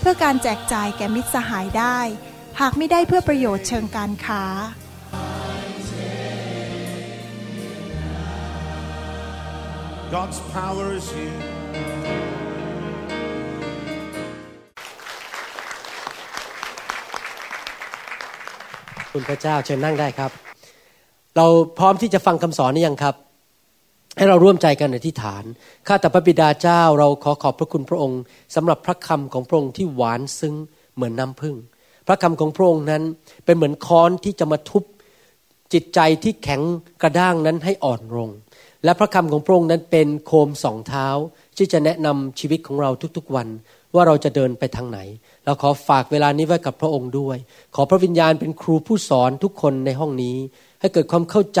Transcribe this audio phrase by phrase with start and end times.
[0.00, 1.98] เพื่อการแจกจ่ายแก่มิตรสหายได้
[2.60, 4.44] หากไม่ได้เพื่อประโยชน์เชิงการค้า
[10.14, 11.38] God's power is here.
[19.12, 20.30] คุณพระเจ้าเชิญนั่งได้ครับ
[21.36, 21.46] เรา
[21.78, 23.14] พร้อมที่จะฟังคำสอนนี้ยังครับ
[24.16, 25.44] ให้เราร่วมใจกันอธิษฐาน
[25.86, 28.20] ข้าแต่พระบิดาเจ้าเราขอขอบพระคุณพระองค์
[28.54, 30.54] สำหรับพระคำของพระองค์ที่หวานซึ้ง
[30.94, 31.56] เหมือนน้ำผึ้ง
[32.06, 33.02] พระคำของพระองค์นั้น
[33.44, 34.84] เป็นเหมือนค้อนที่จะมาทุบ
[35.72, 36.62] จิตใจที่แข็ง
[37.02, 38.30] กระด้างนั้นให้อ่อนลง
[38.84, 41.08] และพระคำของพระองค์นั้นเป็นโคมสองเท้า
[41.56, 43.48] ที่จะแนะนำชีวิตของเราทุกๆวัน
[43.94, 44.98] ว่าเราจะเดินไปทางไหน
[45.44, 47.36] เราขอฝากเวลานี้ไว้กับพระองค์ด้วย
[47.74, 50.36] ขอพระวิญญาณเป็นครูผู้สอนทุกคนในห้องนี้
[50.80, 51.60] ให้เกิดความเข้าใจ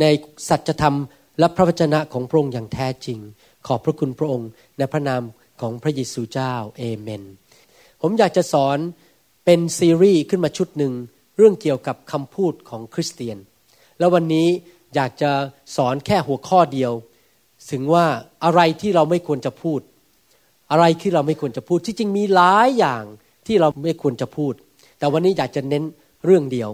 [0.00, 0.04] ใน
[0.48, 0.96] สัจธรรม
[1.40, 3.18] และพระวจนะของพระองค์อย่างแท้จริง
[3.66, 5.22] ขอบพระคุณพระองค์ในพระนาม
[5.60, 7.22] ของพระเยซูเจ้าเอเมน
[8.00, 8.78] ผมอยากจะสอน
[9.44, 10.92] เป็นซีรีส์ขึ้นมาชุดหนึ่ง
[11.36, 13.38] เรื่องเกี่ยวกับคำพูดของคริสเตียน
[13.98, 14.48] แล้ววันนี้
[14.94, 15.30] อยากจะ
[15.76, 16.92] สอนแค่หัวข้อเดียว
[17.70, 18.06] ถึงว่า
[18.44, 19.80] อะไรที่เราไม่ควรจะพูด
[20.70, 23.04] อะไรที่เราไม่ควรจะพูดที่จริงมีหลายอย่าง
[23.46, 24.52] ที่เราไม่ควรจะพูด
[24.98, 25.84] แต่วันนี้อยากจะเน้น
[26.24, 26.70] เรื่องเดียว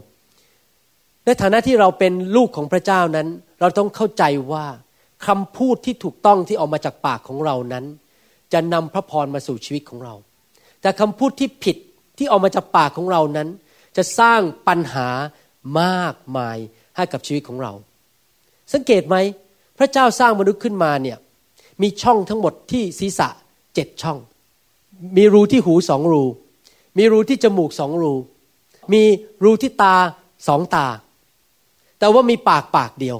[1.26, 3.28] ในฐานะที่เราเป็นลูกของพระเจ้านั้น
[3.60, 4.66] เราต้องเข้าใจว่า
[5.26, 7.84] คำพูดที่ถูกต้องที่ออกมาจากปากของเรานั้น
[8.52, 10.14] จะนำพระพรมาสู่ชีวิตของเรา
[10.80, 11.76] แต่คำพูดที่ผิด
[12.18, 13.48] ที่ออกมาจากปากของเรานั้น
[13.96, 15.08] จะสร้างปัญหา
[15.80, 16.58] มากมาย
[16.96, 17.72] ให้กับชีวิตของเรา
[18.72, 19.16] สังเกตไหม
[19.78, 21.18] พระเจ้าสร้างมนุษย์ขึ้นมาเนี่ย
[21.82, 23.28] มีช่องทั้งหมดที่ศีรษะ
[23.74, 24.18] เจ็ดช่อง
[25.16, 26.24] มีรูที่หูสองรู
[26.98, 28.14] มีรูที่จมูกสองรู
[28.92, 29.02] มี
[29.44, 29.96] รูที่ตา
[30.48, 30.86] สองตา
[31.98, 33.16] แต่ว่ามีปากปากเดียว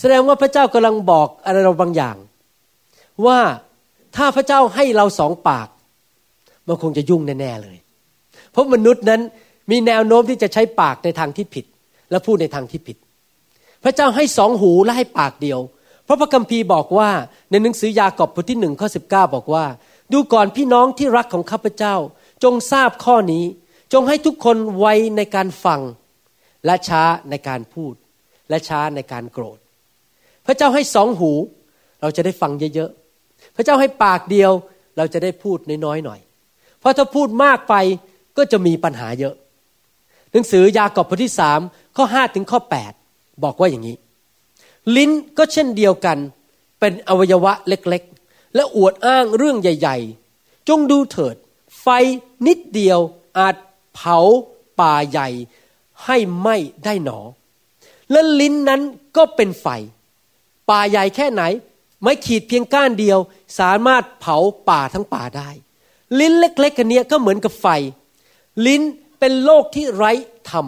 [0.00, 2.16] แสดงว่าพระเจ้ากำลังบอกอะไรเราบางอย่าง
[3.26, 3.38] ว่า
[4.16, 5.68] ถ้าพระเจ้าให้เราสองปาก
[6.66, 7.76] มันคงจะยุ่งแน่ๆเลย
[8.50, 9.20] เพราะมนุษย์นั้น
[9.70, 11.64] มีแนวโน้มที่จะใช้ปากในทางที่ผิด
[12.10, 12.96] และพูดในทางที่ผิด
[13.84, 15.60] พระเจ้าให้สองหูและให้ปากเดียว
[16.04, 17.10] เพราะพระคัมภีร์บอกว่า
[17.50, 19.64] ในหนังสือยากอบบทที่หนึ่งข้อสิบเก้าบอกว่า
[20.12, 21.94] ดูก่อนพี่น้องที่รักของข้าพเจ้า
[22.44, 23.44] จงทราบข้อนี้
[23.92, 25.80] จงให้ทุกคนไวในการฟัง
[26.66, 27.94] และช้าในการพูด
[28.50, 29.58] และช้าในการโกรธ
[30.46, 31.32] พระเจ้าให้สองหู
[32.00, 34.52] เราจะได้ฟังเยอะๆ พระเจ้าให้ปากเดียว
[34.96, 36.20] เราจะได้พูดน้อยๆหน่อย
[36.80, 37.74] เพราะถ้าพูดมากไป
[38.36, 39.34] ก็จะมีปัญหาเยอะ
[40.32, 41.60] หนังสือยากอบบทที่สาม
[41.96, 42.92] ข้อห้าถึงข้อแปด
[43.44, 43.96] บอกว่าอย่างนี้
[44.96, 46.18] ลิ้นก็เช่นเดียวกัน
[46.80, 49.98] เป็นอวัยวะเล็กๆ และอวดอ้างเรื่องใหญ่
[50.34, 51.36] ๆ จงดูเถิด
[51.80, 51.86] ไฟ
[52.46, 52.98] นิดเดียว
[53.38, 53.56] อาจ
[53.94, 54.18] เผา
[54.80, 55.28] ป่าใหญ่
[56.06, 57.20] ให้ไหม้ได้หนอ
[58.10, 58.80] และลิ้นนั้น
[59.16, 59.66] ก็เป็นไฟ
[60.70, 61.42] ป่าใหญ่แค่ไหน
[62.02, 63.18] ไม่ขีดเพียงก้านเดียว
[63.58, 64.36] สามารถเผา
[64.68, 65.48] ป่าทั้งป่าได้
[66.20, 67.66] ลิ้นเล็กๆกันเนี้ยก็เหมือนกับไฟ
[68.66, 68.82] ลิ้น
[69.18, 70.12] เป็นโลกที่ไร้
[70.50, 70.66] ธรรม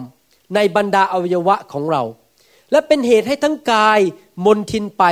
[0.55, 2.03] ในบรรดาอวัยวะของเรา
[2.71, 3.99] และเป็นเหตุให้ทั้งกาย
[4.45, 5.03] มนทินไป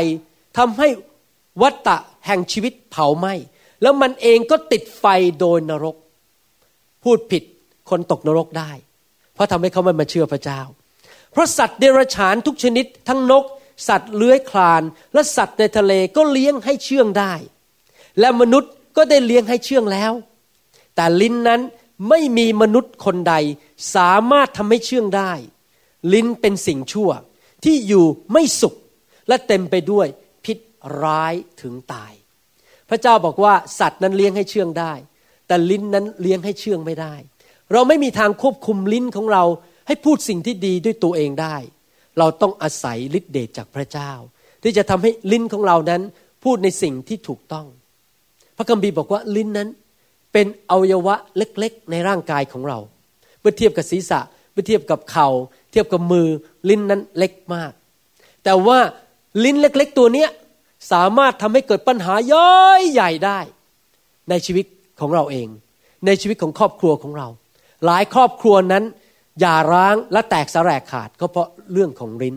[0.57, 0.87] ทำให้
[1.61, 3.33] วัตตะแห่งชีวิตเผาไหม้
[3.81, 5.05] แล้วมันเองก็ติดไฟ
[5.39, 5.95] โดยนรก
[7.03, 7.43] พูดผิด
[7.89, 8.71] คนตกนรกได้
[9.35, 10.61] เพราะทำให้เขาไม่มาเชื่อพระเจ้า
[11.31, 13.43] เพราะสัตว์เดรัจฉานทุกชนิด ทั้งนก
[13.87, 17.33] สัตว์เลื้อยคลาน และสัตว์ในทะเลก็เลี้ยงให้เชื่องได้
[18.19, 20.11] และมนุษย์ก็ได้เลี้ยงให้เชื่องแล้ว
[20.95, 21.61] แต่ลิ้นนั้น
[22.09, 23.35] ไม่มีมนุษย์คนใด
[23.95, 25.31] สามารถทำให้เชื่องได้
[26.13, 27.09] ลิ้นเป็นสิ่งชั่ว
[27.63, 28.75] ที่อยู่ไม่สุข
[29.27, 30.07] และเต็มไปด้วย
[30.45, 30.57] พิษ
[31.03, 32.13] ร้ายถึงตาย
[32.89, 34.93] พระเจ้าบอกว่าสัตว์นั้นเลี้ยงให้เชื่องได้
[35.47, 37.13] แต่ลิ้นนั้นเลี้ยงให้เชื่องไม่ได้
[37.73, 39.43] เราไม่มีทางควบคุมลิ้นของเรา
[39.87, 41.55] ให้พูดสิ่งที่ดีด้วยตัวเองได้
[42.19, 44.11] เราต้องอาศัยฤทธิเดชจากพระเจ้า
[44.63, 46.01] ที่จะทำให้ลิ้นของเรานั้น
[46.43, 47.65] พูดในสิ่งที่ถูกต้อง
[48.57, 49.69] พระคัมภีร์บอกว่าลิ้นนั้น
[50.33, 52.79] เป็นอวัยวะเล็กๆ ในร่างกายของเรา
[53.39, 54.19] เมื่อเทียบกับศีรษะ
[54.51, 55.27] เมื่อเทียบกับเขา่า
[55.71, 56.27] เทียบกับมือ
[56.69, 57.71] ลิ้นนั้นเล็กมาก
[58.43, 58.79] แต่ว่า
[59.43, 60.29] ลิ้นเล็กๆ ตัวเนี้ย
[60.91, 63.39] สามารถทำให้เกิดปัญหาย่อยใหญ่ได้
[64.29, 64.65] ในชีวิต
[64.99, 65.47] ของเราเอง
[66.05, 67.27] ในชีวิตของครอบครัวของเรา
[67.85, 68.83] หลายครอบครัวนั้น
[69.39, 72.35] อย่าร้างและแตกสลายขาดก็เพราะเรื่องของลิ้น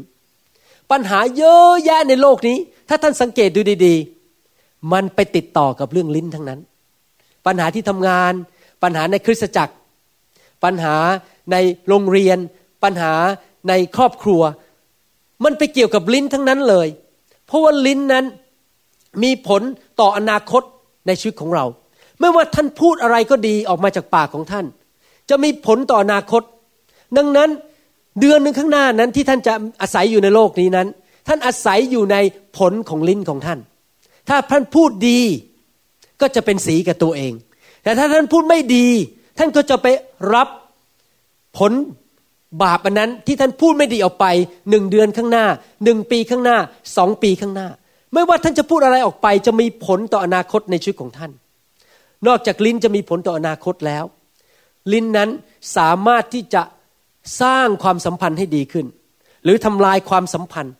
[0.91, 2.57] ปัญหาเยอะแยะในโลกนี้
[2.89, 3.95] ถ้าท่านสังเกตดูดี
[4.45, 6.61] ๆ มันไปติดต่อกับเรื่องลิ้นทั้งนั้น
[7.47, 8.33] ปัญหาที่ทำงาน
[8.83, 9.75] ปัญหาในคริสตจักร
[10.65, 10.97] ปัญหา
[11.53, 11.57] ใน
[11.89, 12.39] โรงเรียน
[12.85, 13.13] ปัญหา
[13.69, 14.43] ในครอบครัว
[15.45, 16.89] มันไปเกี่ยวกับลิ้นทั้งนั้นเลย
[17.47, 18.25] เพราะว่าลิ้นนั้น
[19.23, 19.63] มีผล
[20.01, 20.63] ต่ออนาคต
[21.07, 21.65] ในชีวิตของเรา
[22.21, 24.67] ไม่ว่าท่านพูดอะไรก็ดีออกมาจากปากของท่าน
[25.31, 26.43] จะมีผลต่ออนาคต
[27.17, 27.51] ดังนั้น
[28.21, 29.53] เดือนหนึ่งข้างหน้านั้นที่ท่านจะ
[29.83, 30.89] อาศัยอยู่ในโลกนี้นั้น
[31.29, 32.17] ท่านอาศัยอยู่ใน
[32.59, 33.59] ผลของลิ้นของท่าน
[34.29, 35.21] ถ้าท่านพูดดี
[36.21, 37.33] ก็จะเป็นสีกับตัวเอง
[37.83, 38.87] แต่ถ้าท่านพูดไม่ดี
[39.39, 39.87] ท่านก็จะไป
[40.35, 40.49] รับ
[41.59, 41.73] ผล
[42.63, 44.27] บาปอันนั้นที่ท่านพูดไม่ดีออกไป
[44.71, 45.47] หนึ่งเดือนข้างหน้า
[45.85, 46.59] หนึ่งปีข้างหน้า
[46.97, 47.69] สองปีข้างหน้า
[48.13, 51.31] ไม่ว่าท่านจะพูดอะไรออกไป จะมีผลต่ออนาคตในชีวิตของท่าน
[52.27, 54.05] นอกจากลิ้นจะมีผลต่ออนาคตแล้ว
[54.93, 55.31] ลิ้นนั้น
[55.77, 56.63] สามารถที่จะ
[57.43, 58.87] สร้างความสัมพันธ์ให้ดีขึ้น
[59.45, 60.75] หรือทำลายความสัมพันธ์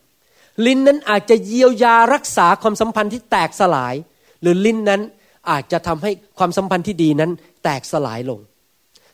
[0.65, 3.95] ลิ้นนั้นอาจจะเยียวยารักษาความสัมพันธ์ที่แตกสลาย
[4.41, 5.01] หรือลิ้นนั้น
[5.49, 7.31] อาจจะทำให้ความสัมพันธ์ที่ดีนั้น
[7.63, 8.39] แตกสลายลง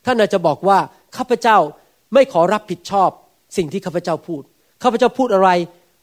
[0.05, 0.77] ท่านอาจจะบอกว่า
[1.17, 1.57] ข้าพเจ้า
[2.13, 3.09] ไม่ขอรับผิดชอบ
[3.57, 4.41] สิ่งที่ข้าพเจ้าพูด
[4.83, 5.49] ข้าพเจ้าพูดอะไร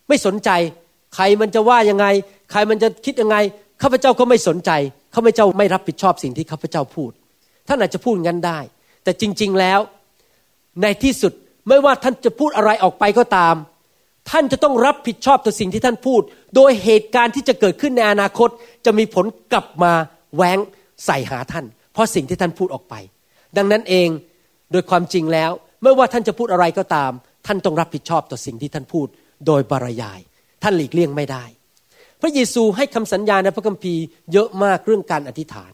[0.08, 0.50] ไม่สนใจ
[1.14, 2.06] ใครมันจะว่ายังไง
[2.50, 3.36] ใครมันจะคิดยังไง
[3.82, 4.70] ข้าพเจ้าก็ไม่สนใจ
[5.14, 7.10] ข้าพเจ้าไม่รับผิดชอบสิ่งที่ข้าพเจ้าพูด
[7.68, 8.58] ท่านอาจจะพูดงั้นได้
[9.04, 9.80] แต่จริง ๆแล้ว
[10.82, 11.32] ในที่สุด
[11.68, 13.54] ไม่ว่าท่านจะพูดอะไรออกไปก็ตาม
[14.30, 16.22] ท่านจะต้องรับผิดชอบต่อสิ่งที่ท่านพูด
[16.54, 18.48] โดยเหตุการณ์ที่จะเกิดขึ้นในอนาคต
[18.84, 19.92] จะมีผลกลับมา
[20.34, 20.58] แหวง
[21.06, 22.94] ใส่หาท่าน เพราะสิ่งที่ท่านพูดออกไป
[23.56, 24.08] ดังนั้นเอง
[24.72, 25.50] โดยความจริงแล้ว
[25.82, 27.12] ไม่ว่าท่านจะพูดอะไรก็ตาม
[27.46, 29.06] ท่านต้องรับผิดชอบต่อสิ่งที่ท่านพูด
[29.46, 30.20] โดยบรรยาย
[30.62, 31.44] ท่านหลีกเลี่ยงไม่ได้
[32.20, 34.02] พระเยซูให้คำสัญญาในพระคัมภีร์
[34.32, 35.72] เยอะมากเรื่องการอธิษฐาน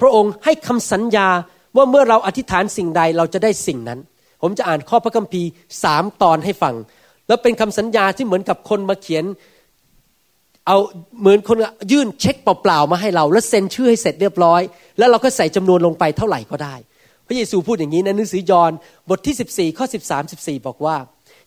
[0.00, 1.28] พระองค์ให้คำสัญญา
[1.76, 4.00] ว่าเมื่อเราอธิษฐานสิ่งใดเราจะได้สิ่งนั้น
[4.42, 5.48] ผมจะอ่านข้อพระคัมภีร์
[5.82, 6.74] สามตอนให้ฟัง
[7.28, 9.24] แล้วเป็นคำสัญญาที่เหมือนกับคนมาเขียน
[10.66, 10.78] เอา
[11.20, 11.58] เหมือนคน
[11.92, 14.62] ยื่นเช็คเปล่าๆมาให้เรา แล้วเซ็นชื่อให้เสร็จเรียบร้อย
[14.98, 16.74] แล้วเราก็ใส่จำนวนลงไปเท่าไหร่ก็ได้
[17.26, 18.72] พระเยซูพูดอย่างนี้ในหนังสือยอห์น
[19.10, 20.96] บทที่ 14ข้อ13 14 บอกว่า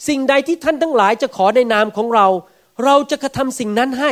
[0.07, 2.27] สิ่งใดที่ท่านทั้งหลายจะขอในนามของเรา
[2.83, 4.11] เราจะกระทำสิ่งนั้นให้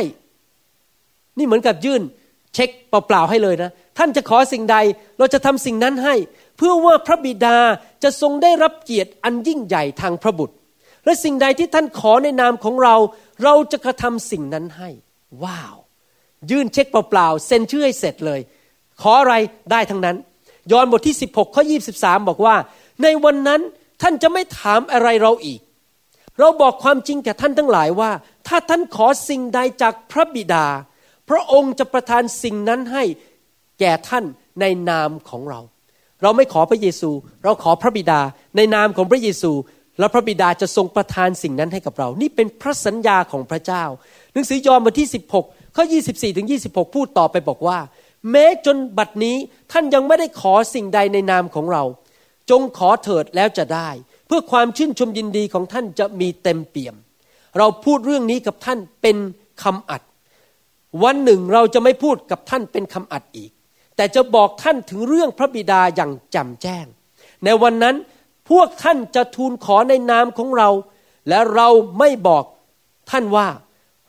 [1.38, 2.02] นี่เหมือนกับยื่น
[2.54, 4.76] เช็คเปล่าๆให้เลยนะ ท่านจะขอสิ่งใด
[5.18, 6.14] เราจะทำสิ่งนั้นให้
[6.56, 7.56] เพื่อว่าพระบิดา
[8.02, 10.54] จะทรงได้รับเกียรติอันยิ่งใหญ่ทางพระบุตร
[11.04, 12.96] และสิ่งใดที่ท่านขอในนามของเรา
[13.44, 14.90] เราจะกระทำสิ่งนั้นให้
[15.42, 15.76] ว้าว
[16.50, 18.40] ยื่นเช็คเปล่าๆเซ็นชื่อให้เสร็จเลย
[19.02, 19.34] ขออะไร
[19.70, 20.16] ได้ทั้งนั้น
[20.72, 21.62] ยอห์นบทที่ 16ข้อ
[21.94, 22.56] 23 บอกว่า
[23.02, 23.60] ในวันนั้น
[24.02, 25.60] ท่านจะไม่ถามอะไรเราอีก
[26.38, 28.10] เราบอกความจริงแก่ท่านทั้งหลายว่า
[28.48, 30.66] ถ้าท่านขอสิ่งใดจากพระบิดา
[31.30, 33.04] พระองค์จะประทานสิ่งนั้นให้
[33.80, 34.24] แก่ท่าน
[34.60, 35.60] ในนามของเรา
[36.22, 37.10] เราไม่ขอพระเยซู
[37.44, 38.20] เราขอพระบิดา
[38.56, 39.52] ในนามของพระเยซู
[39.98, 43.84] แล้วพระบิดาจะทรงประทานสิ่งนั้นให้กับเรา นี่เป็นพระสัญญาของพระเจ้า
[44.32, 45.08] หนังสือยอห์นบทที่
[45.40, 47.78] 16 ข้อ 24 ถึง 26 พูดต่อไปบอกว่า
[48.30, 49.36] แม้จนบัดนี้
[49.72, 51.82] ท่านยังไม่ได้ขอสิ่งใดในนามของเรา
[52.50, 53.90] จงขอเถิดแล้วจะได้
[54.26, 56.94] เพื่อความชื่นชมยินดีของท่านจะมีเต็มเปี่ยม
[57.58, 59.16] เราพูดเรื่องนี้กับท่านเป็น
[59.62, 60.02] คำอัด
[61.02, 63.50] วันหนึ่งเราจะไม่พูดกับท่านเป็นคำอัดอีก
[63.96, 66.86] แต่จะบอกท่านถึงเรื่องพระบิดาอย่างจำแจ้ง
[67.44, 67.96] ในวันนั้น
[68.50, 70.68] พวกท่านจะทูลขอในนามของเรา
[71.28, 71.68] และเรา
[71.98, 72.44] ไม่บอก
[73.10, 73.48] ท่านว่า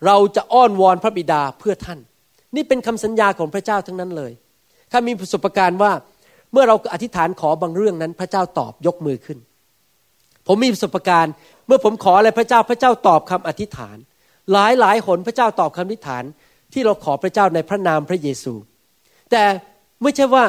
[0.05, 1.99] เราจะอ้อนวอนพระบิดาเพื่อท่าน
[2.55, 4.31] นี่เป็นคำสัญญาของพระเจ้าทั้งนั้นเลย
[4.91, 5.91] ข้ามีประสบการณ์ว่า
[6.51, 9.37] เมื่อเราอธิษฐานขอบางเรื่องนั้น พระเจ้าตอบยกมือขึ้น
[10.47, 11.33] ผมมีประสบการณ์
[11.67, 13.97] เมื่อผมขออะไรพระเจ้าพระเจ้าตอบคำอธิษฐาน
[14.51, 16.23] หลายหลายหนพระเจ้าตอบคำอธิษฐาน
[16.75, 18.53] ที่เราขอพระเจ้าในพระนามพระเยซู
[19.31, 19.43] แต่
[20.01, 20.45] ไม่ใช่ว่า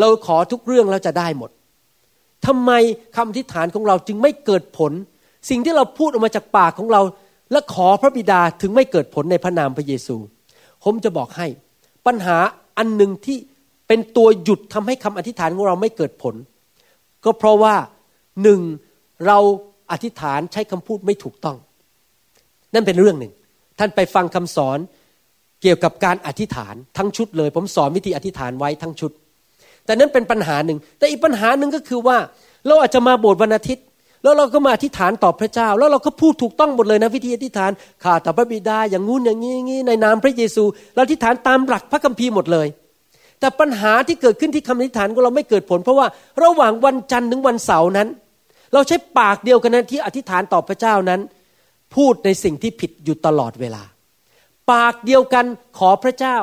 [0.00, 1.50] เราขอทุกเรื่องเราจะได้หมด
[2.46, 2.70] ทำไม
[3.16, 4.92] คำอธิษฐานของเราจึงไม่เกิดผล
[5.50, 7.02] สิ่งที่เราพูดออกมาจากปากของเรา
[7.52, 10.16] และขอพระบิดาถึงไม่เกิดผลในพระนามพระเยซู
[10.84, 11.46] ผมจะบอกให้
[12.06, 12.36] ปัญหา
[12.78, 13.38] อันหนึ่งที่
[13.88, 16.34] เป็นตัวหยุดทำให้คำอธิษฐานของเราไม่เกิดผล
[17.24, 17.74] ก็เพราะว่า
[18.42, 18.60] หนึ่ง
[19.26, 19.38] เรา
[19.92, 21.56] อธิษฐานใช้คำพูดไม่ถูกต้อง
[22.74, 23.32] นั่นเป็นเรื่องหนึ่ง
[23.78, 24.78] ท่านไปฟังคำสอน
[25.62, 29.10] เกี่ยวกับการอธิษฐานทั้งชุดเลย ผมสอนวิธีอธิษฐานไว้ทั้งชุด
[29.84, 32.18] แต่นั้นเป็นปัญหาหนึ่ง แต่อีกปัญหาหนึ่งก็คือว่า
[32.66, 33.84] เราอาจจะมาโบสถ์วันอาทิตย์
[34.22, 37.70] แล้วเราก็มาอธิษฐานต่อพระเจ้า แล้วเราก็พูดถูกต้องหมดเลยนะวิธีอธิษฐาน
[38.04, 42.66] ข้าแต่พระบิดาอย่างงู้นอย่างนี้งี้ในนามพระเยซู เราอธิษฐานตามหลักพระคัมภีร์หมดเลย
[43.40, 46.06] แต่ปัญหาที่เกิดขึ้นที่คำอธิษฐานของเราไม่เกิดผล เพราะว่า
[46.42, 48.08] ระหว่างวันจันทร์ถึงวันเสาร์นั้น
[48.72, 51.20] เราใช้ปากเดียวกันนั้นที่อธิษฐานต่อพระเจ้านั้น
[51.94, 53.82] พูดในสิ่งที่ผิดอยู่ตลอดเวลา
[54.72, 55.46] ปากเดียวกัน
[55.78, 56.38] ขอพระเจ้า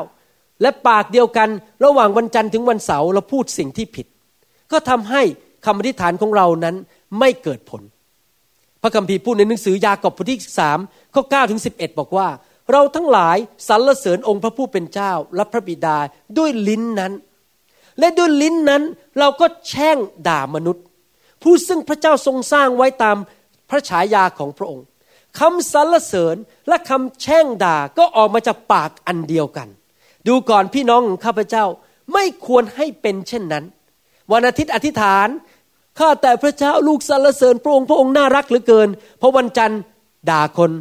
[0.61, 1.49] และปากเดียวกัน
[1.85, 4.07] ระหว่างวันจันทร์ถึงวันเสาร์เราพูดสิ่งที่ผิด
[4.71, 5.21] ก็ทำให้
[5.65, 6.75] คำอธิษฐานของเรานั้น
[7.19, 7.81] ไม่เกิดผล
[8.81, 10.79] พระคัมภีร์พูดในหนังสือยากอบบทที่สาม
[11.13, 12.27] ข้อเก้าถึงสิบเอ็ดบอกว่า
[12.71, 13.37] เราทั้งหลาย
[13.67, 15.97] สรรเสริญองค์พระผู้เป็นเจ้าและพระบิดา
[16.37, 17.13] ด้วยลิ้นนั้น
[17.99, 18.83] และด้วยลิ้นนั้น
[19.19, 20.83] เราก็แช่งด่ามนุษย์
[21.41, 23.17] ผู้ซึ่งพระเจ้าทรงสร้างไว้ตาม
[23.69, 24.85] พระฉายาของพระองค์
[25.39, 26.35] คำสรรเสริญ
[26.67, 29.67] และคำแช่งด่าก็ออกมาจากปากอันเดียวกัน
[30.27, 31.65] ดูก่อนพี่น้องข้าพเจ้า
[32.13, 33.65] ไม่ควรให้เป็นเช่นนั้น
[34.31, 35.27] วันอาทิตย์อธิษฐาน
[35.99, 39.79] ข้าแต่พระเจ้าลูกสรรเสริญพระองค์พระองค์น่ารักเหลือเกิน เพราะวันจันทร์
[40.29, 40.71] ด่าคน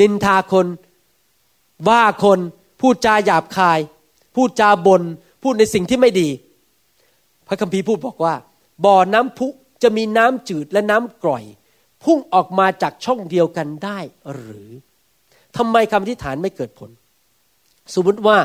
[0.00, 0.66] นินทาคน
[1.88, 2.38] ว่าคน
[2.80, 3.78] พูดจาหยาบคาย
[4.34, 5.02] พูดจาบน
[5.42, 6.28] พูดในสิ่งที่ไม่ดี
[7.46, 8.34] พระคัมภีร์พูดบอกว่า
[8.84, 9.46] บ่อน้ำพุ
[9.82, 11.44] จะมีน้ำจืดและน้ำกร่อย
[12.08, 13.98] พุ่งออกมาจากช่องเดียวกันได้
[14.32, 14.68] หรือ
[15.56, 16.90] ทำไมคำอธิษฐานไม่เกิดผล
[17.94, 18.36] สมมติว่า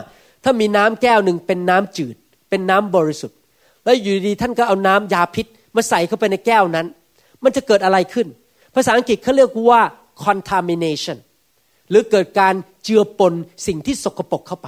[0.44, 2.16] ถ้ามีน้ำแก้วหนึ่งเป็นน้ำจืด
[2.50, 3.38] เป็นน้ำบริสุทธิ์
[3.84, 6.88] แล้วอยู่ดีท่านก็เอาน้ำยาพิษ มาใส่เข้าไปในแก้วนั้น
[7.44, 8.28] มันจะเกิดอะไรขึ้น
[8.76, 9.82] ภาษาอังกฤษเขาเรียกว่า
[10.26, 11.18] contamination
[11.90, 12.54] หรือเกิดการ
[12.84, 13.34] เจือปน
[13.68, 14.68] สิ่งที่สกปรกเข้าไป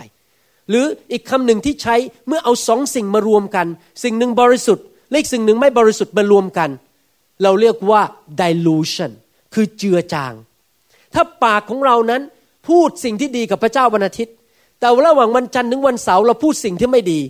[0.69, 1.95] หรืออีกคำหนึ่งที่ใช้
[2.27, 3.67] เมื่อเอาสองสิ่งมารวมกัน
[4.03, 6.69] สิ่งหนึ่งบริสุทธิ์และอีกสิ่งหนึ่งไม่บริสุทธิ์มารวมกัน
[7.43, 8.01] เราเรียกว่า
[8.41, 9.11] dilution
[9.53, 10.33] คือเจือจาง
[11.13, 12.21] ถ้าปากของเรานั้น
[12.67, 14.35] พูดสิ่งที่ดีกับพระเจ้าวันอาทิตย์
[14.79, 17.21] แต่ระหว่างวันจันทร์ถึงวันเสาร์เราพูดสิ่งที่ไม่ดี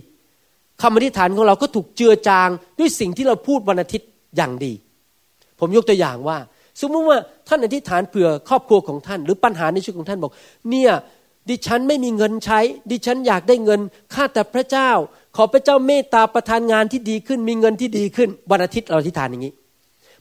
[0.82, 2.48] คำอธิษฐานของเราก็ถูกเจือจาง
[2.78, 4.72] ด้วยสิ่งที่เราพูดวันอาทิตย์อย่างดี
[5.60, 6.38] ผมยกตัวอย่างว่า
[6.80, 10.32] สมมติว่าท่านอธิษฐานเผื่อครอบครัวของท่าน หรือปัญหาในชีวิตของท่านบอก
[10.70, 10.92] เนี่ย
[11.48, 12.60] ดิฉันไม่มีเงินใช้
[12.90, 13.80] ดิฉันอยากได้เงิน
[14.14, 14.90] ข้าแต่พระเจ้า
[15.36, 19.52] ขอพระเจ้าเมตตาประทานงานที่ดีขึ้น มีเงินที่ดีขึ้นวันอาทิตย์เราอธิษฐานอย่างนี้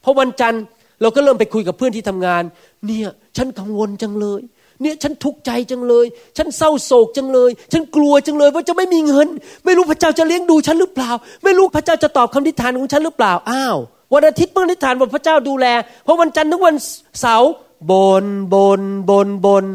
[0.06, 0.64] พอวันจันทร์
[1.02, 2.44] เราก็เริ่มไปคุยกับเพื่อนที่ทำงาน
[2.86, 4.42] เนี่ยฉันกังวลจังเลย
[4.82, 6.06] เนี่ยฉันทุกข์ใจจังเลย
[6.38, 9.28] ฉันเศร้าโศกจังเลย ฉันกลัวจังเลย ว่าจะไม่มีเงิน
[9.66, 11.12] ไม่รู้พระเจ้าจะเลี้ยงดูฉันหรือเปล่า
[11.44, 13.78] ไม่รู้พระเจ้าจะตอบคำอธิษฐานของฉันหรือเปล่าอ้าว
[14.14, 15.66] วันอาทิตย์เมื่ออธิษฐานบอกพระเจ้าดูแล
[16.04, 16.76] เพราะวันจันทร์ถึงวัน
[17.22, 17.52] เสาร์
[17.92, 17.94] บ
[18.24, 19.66] นบนบนบน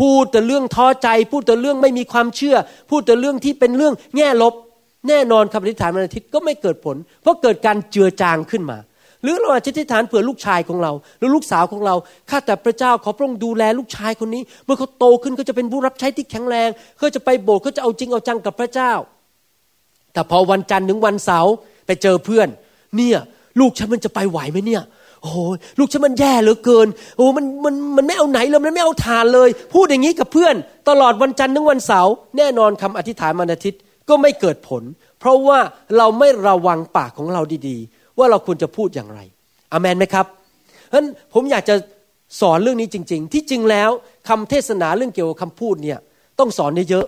[0.00, 2.56] พูดแต่เรื่องท้อใจ พูดแต่เรื่องไม่มีความเชื่อ
[2.90, 4.54] พูดแต่เรื่องที่เป็นเรื่องแง่ลบ
[5.08, 8.78] แน่นอนคำอธิษฐานวันอาทิตย์ก็ไม่เกิดผล เพราะเกิดการเจือจางขึ้นมา
[9.26, 11.94] หรือเราอาจจะอธิษฐานเผื่อลูกชายของเรา หรือลูกสาวของเรา
[12.30, 16.68] ข้าแต่พระเจ้าขอพระองค์ดูแลลูกชายคนนี้ เมื่อเขาโตขึ้นก็จะเป็นผู้รับใช้ที่แข็งแรง
[16.98, 18.92] เขาจะไปโบสถ์เขาจะเอาจริงเอาจังกับพระเจ้า
[20.12, 21.52] แต่พอวันจันทร์ถึงวันเสาร์
[21.86, 22.48] ไปเจอเพื่อน
[22.96, 23.18] เนี่ย
[23.60, 24.82] ลูกฉันมันจะไปไหวไหมเนี่ย
[25.22, 25.32] โอ้
[25.78, 30.54] ลูกฉันมันแย่เหลือเกิน โอ้มันมันมันไม่เอาไหนเลยมันไม่เอาทานเลย พูดอย่างนี้กับเพื่อน
[30.88, 34.82] ตลอดวันจันทร์ถึงวันเสาร์แน่นอนคำอธิษฐานวันอาทิตย์ก็ไม่เกิดผล
[35.20, 35.58] เพราะว่า
[35.96, 39.20] เราไม่ระวังปากของเราดีๆ ว่าเราควรจะพูดอย่างไร
[39.72, 40.26] อเมนไหมครับ
[40.90, 41.74] ฉะนั้นผมอยากจะ
[42.40, 43.90] สอนเรื่องนี้จริง ๆ ที่จริงแล้ว
[44.28, 45.98] คำเทศนาเรื่องเกี่ยวกับคำพูดเนี่ย
[46.38, 47.06] ต้องสอนเยอะ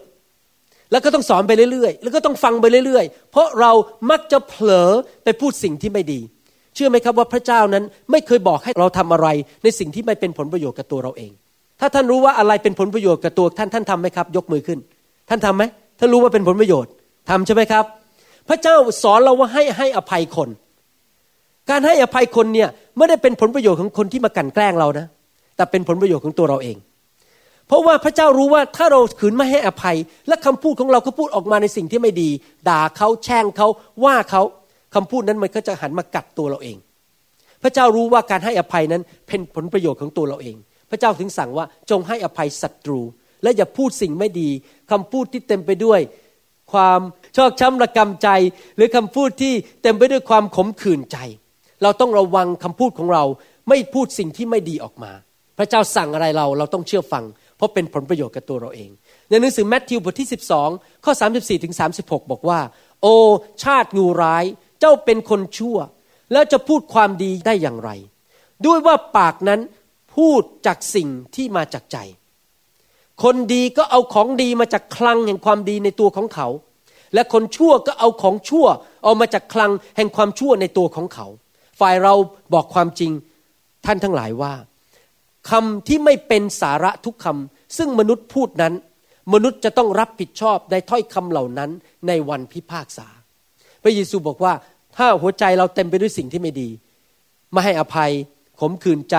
[0.92, 3.72] แล้วก็ต้องสอนไปเรื่อยๆ แล้วก็ต้องฟังไปเรื่อยๆ เพราะเรา
[4.10, 4.90] มักจะเผลอ
[5.24, 6.20] ไปพูดสิ่งที่ไม่ดี
[6.74, 9.28] เชื่อไหมครับว่าพระเจ้านั้นไม่เคยบอกให้เราทำอะไร
[9.62, 11.32] ในสิ่งที่ไม่เป็นผลประโยชน์กับตัวเราเอง
[11.80, 14.78] ถ้าท่านรู้ว่าอะไรเป็นผลประโยชน์กับตัวท่านท่านทำไหมครับ ยกมือขึ้น
[15.28, 15.62] ท่านทำไหม
[15.98, 16.90] ท่านรู้ว่าเป็นผลประโยชน์
[17.30, 17.84] ทำใช่ไหมครับ
[18.48, 20.48] พระเจ้าสอนเราว่าให้ให้อภัยคน
[21.70, 25.06] การให้อภัยคนเนี่ยไม่ได้เป็นผลประโยชน์ของคนที่มากันแกล้งเรานะ
[25.56, 26.76] แต่เป็นผลประโยชน์ของตัวเราเอง
[27.66, 29.96] เพราะว่าพระเจ้ารู้ว่าถ้าเราขืนไม่ให้อภัย
[30.28, 32.30] และคำพูดของเราก็พูดออกมาในสิ่งที่ไม่ดี
[32.68, 33.68] ด่าเขาแช่งเขา
[34.04, 34.42] ว่าเขา
[34.94, 36.76] คำพูดนั้นมันก็จะหันมากัดตัวเราเอง
[37.62, 40.56] พระเจ้ารู้ว่าการให้อภัยนั้นเป็นผลประโยชน์ของตัวเราเอง
[40.90, 43.00] พระเจ้าถึงสั่งว่าจงให้อภัยศัตรู
[43.42, 44.48] และอย่าพูดสิ่งไม่ดี
[44.90, 46.00] คำพูดที่เต็มไปด้วย
[46.72, 47.00] ความ
[47.36, 48.28] ชอกช้ำระกำใจ
[48.76, 51.18] หรือคำพูดที่เต็มไปด้วยความขมขื่นใจ
[51.82, 53.24] เราต้องระวังคำพูดของเรา
[53.68, 55.12] ไม่พูดสิ่งที่ไม่ดีออกมา
[55.58, 57.24] พระเจ้าสั่งอะไรเราเราต้องเชื่อฟัง
[57.56, 58.90] เพราะเป็นผลประโยชน์กับตัวเราเอง
[59.28, 60.28] ในหนังสือแมทธิวบทที่
[60.66, 62.60] 12 ข้อ 34ถึง36 บอกว่า
[63.02, 63.06] โอ
[63.64, 64.44] ชาติงูร้าย
[64.80, 65.76] เจ้าเป็นคนชั่ว
[66.32, 67.90] แล้วจะพูดความดีได้อย่างไร
[68.66, 69.60] ด้วยว่าปากนั้น
[70.16, 71.98] พูดจากสิ่งที่มาจากใจ
[73.22, 76.48] คนดีก็เอาของดีมาจากคลังแห่งความดีในตัวของเขา
[77.14, 78.66] และคนชั่วก็เอาของชั่ว
[79.04, 81.26] เอามาจากคลังแห่งความชั่วในตัวของเขา
[81.80, 82.14] ฝ่ายเรา
[82.54, 83.12] บอกความจริง
[83.86, 84.52] ท่านทั้งหลายว่า
[85.50, 88.74] คำที่ไม่เป็นสาระทุกคำซึ่งมนุษย์พูดนั้น
[89.34, 91.70] มนุษย์จะต้องรับผิดชอบในถ้อยคำเหล่านั้น
[92.08, 93.06] ในวันพิพากษา
[93.82, 94.52] พระเยซูบอกว่า
[94.96, 96.68] ถ้าหัวใจเราเต็มไปด้วยสิ่งที่ไม่ดี
[97.52, 98.10] ไม่ให้อภัย
[98.60, 99.16] ขมขื่นใจ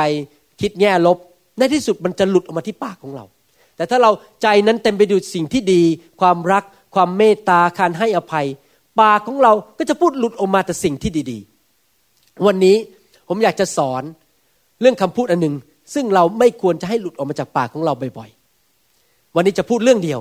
[0.61, 1.17] คิดแง่ลบ
[1.57, 3.25] ในที่สุดมันจะหลุดออกมาที่ปากของเรา
[3.75, 4.11] แต่ถ้าเรา
[4.41, 5.81] ใจนั้นเต็มไปด้วยสิ่งที่ดี
[6.21, 6.63] ความรัก
[6.95, 8.47] ความเมตตาการให้อภัย
[8.99, 11.58] ปากของเราก็จะพูดหลุดออกมาแต่สิ่งที่ดีๆ
[12.45, 12.75] วันนี้
[13.27, 14.03] ผมอยากจะสอน
[14.81, 15.55] เรื่องคำพูดอันหนึ่ง
[15.93, 20.19] ซึ่งเราไม่ควรจะให้หลุดออกมาจากปากของเราบ่อยๆ วันนี้จะพูดเรื่องเดียว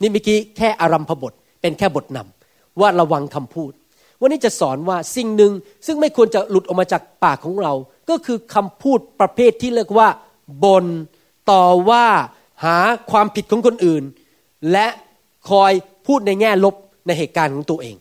[0.00, 3.72] นี่เมื่อกี้แค่อารัมพบท เป็นแค่บทนำว่าระวังคำพูด
[4.20, 5.52] วันนี้จะสอนว่าสิ่งหนึ่ง
[5.86, 7.72] ซึ่งไม่ควรจะหลุดออกมาจากปากของเรา
[8.10, 10.08] ก็คือคำพูดประเภทที่เรียกว่า
[10.64, 10.84] บน
[11.50, 12.06] ต่อว่า
[12.64, 12.78] หา
[13.10, 14.04] ความผิดของคนอื่น
[14.72, 14.86] และ
[15.50, 15.72] คอย
[16.06, 16.74] พูดในแง่ลบ
[17.06, 17.96] ในเหตุการณ์ของตัวเอง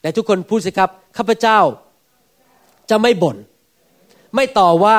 [0.00, 1.58] แต่ทุกคนพูดสิครับข้าพเจ้า
[2.90, 3.36] จะไม่บน่น
[4.34, 4.98] ไม่ต่อว่า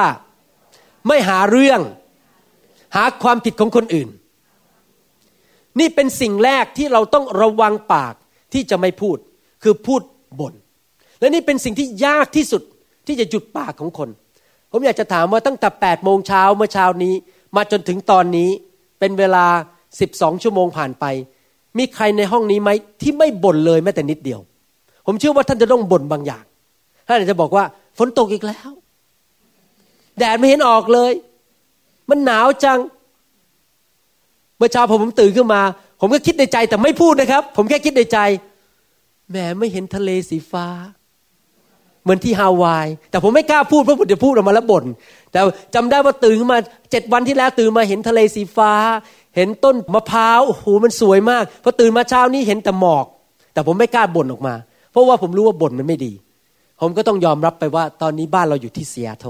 [1.07, 1.81] ไม่หาเรื่อง
[2.95, 4.09] หาความผิดของคนอื่น
[5.79, 8.13] นี่เป็นสิ่งแรกที่เราต้องระวังปาก
[8.53, 9.17] ที่จะไม่พูด
[9.63, 10.01] คือพูด
[10.39, 10.53] บน่น
[11.19, 12.61] และนี่เป็นสิ่งที่ยากที่สุด
[13.07, 14.09] ที่จะหยุดปากของคน
[14.71, 17.13] ผมอยากจะถามว่าตั้งแต่8โมงเช้าเมื่อเช้านี้
[17.55, 18.49] มาจนถึงตอนนี้
[18.99, 19.45] เป็นเวลา
[19.93, 21.05] 12 ชั่วโมงผ่านไป
[21.77, 22.69] มีใครในห้องนี้ไหม
[23.01, 24.39] ที่ไม่บ่นเลยแม้แต่นิดเดียว
[25.05, 26.43] ผมเชื่อว่าท่านจะต้องบ่นบางอย่าง
[27.09, 27.65] ท่านอาจจะบอกว่า
[27.97, 28.69] ฝนตกอีกแล้ว
[30.17, 31.11] แดดไม่เห็นออกเลย
[32.09, 32.79] มันหนาวจัง
[34.57, 35.61] เมื่อเช้าผมตื่นขึ้นมา
[35.99, 38.17] ผมก็คิดในใจแต่ไม่พูดนะครับ ผมแค่คิดในใจ
[39.29, 40.67] แหมไม่เห็นทะเลสีฟ้า
[42.03, 44.85] เหมือนที่ฮาวาย แต่ผมไม่กล้าพูดเพราะผมจะพูดออกมาแล้วบ่น
[45.31, 45.39] แต่
[45.75, 46.59] จำได้ว่าตื่นขึ้นมา
[46.91, 48.73] เจ็ดวันที่แล้วตื่นมาเห็นทะเลสีฟ้า
[49.35, 53.05] เห็นต้นมะพร้าวโอ้โหมันสวยมากพอตื่นมาเช้านี้เห็นแต่หมอก
[53.53, 54.53] แต่ผมไม่กล้าบ่นออกมา
[54.91, 56.13] เพราะว่าผมรู้ว่าบ่นมันไม่ดี
[56.79, 59.25] ผมก็ต้องยอมรับไปว่าตอนนี้บ้านเราอยู่ที่เซียโต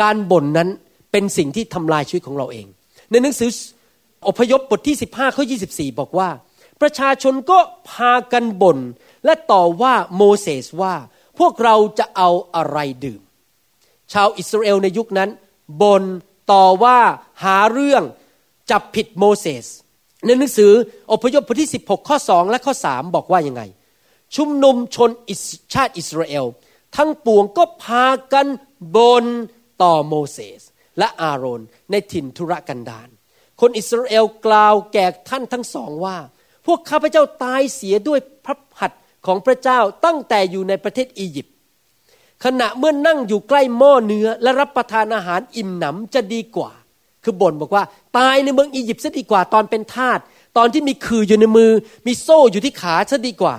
[0.00, 0.68] การบ่นนั้น
[1.12, 2.66] เป็นสิ่งที่ทำลายชีวิตของเราเอง
[3.10, 3.50] ในหนังสือ
[4.28, 6.28] อพยพบทที่ 15ข้อ24 บอกว่า
[6.80, 7.58] ประชาชนก็
[7.90, 8.78] พากันบ่น
[9.24, 10.94] และต่อว่าโมเสสว่า
[11.38, 13.20] พวกเราจะเอาอะไรดื่ม
[14.12, 15.30] ชาวอิสราเอลในยุคนั้น
[15.82, 16.04] บ่น
[16.52, 16.98] ต่อว่า
[17.44, 18.02] หาเรื่อง
[18.70, 19.64] จับผิดโมเสส
[20.26, 20.72] ในหนังสือ
[21.12, 23.62] อพยพบทที่ 16 ข้อ 2 และข้อ 3 บอกว่ายังไง
[24.36, 25.10] ชุมนุมชน
[25.74, 26.44] ชาติอิสราเอล
[26.96, 28.46] ทั้งปวงก็พากัน
[28.96, 29.24] บน
[29.82, 30.62] ต่อโมเสส
[30.98, 33.08] และอาโรนในถิ่นทุรกันดาร
[33.60, 36.16] คนอิสราเอลกล่าวแก่ท่านทั้งสองว่า
[36.66, 38.94] พวกข้าพเจ้าตายเสียด้วยพระหัตถ
[39.26, 41.54] ของพระเจ้าตั้งแต่อยู่ในประเทศอียิปต์
[42.44, 46.72] ขณะเมื่อนั่งอยู่ใกล้หม้อเนื้อและรับประทานอาหารอิ่มหนำจะดีกว่า
[47.24, 47.84] คือบ่นบอกว่า
[48.18, 50.18] ตายในเมืองอียิปต์ซะดีกว่าตอนเป็นทาส
[50.56, 51.70] ตอนที่มีคืออยู่ในมือ
[52.06, 53.56] มีโซ่อยู่ที่ขาซะดีกว่า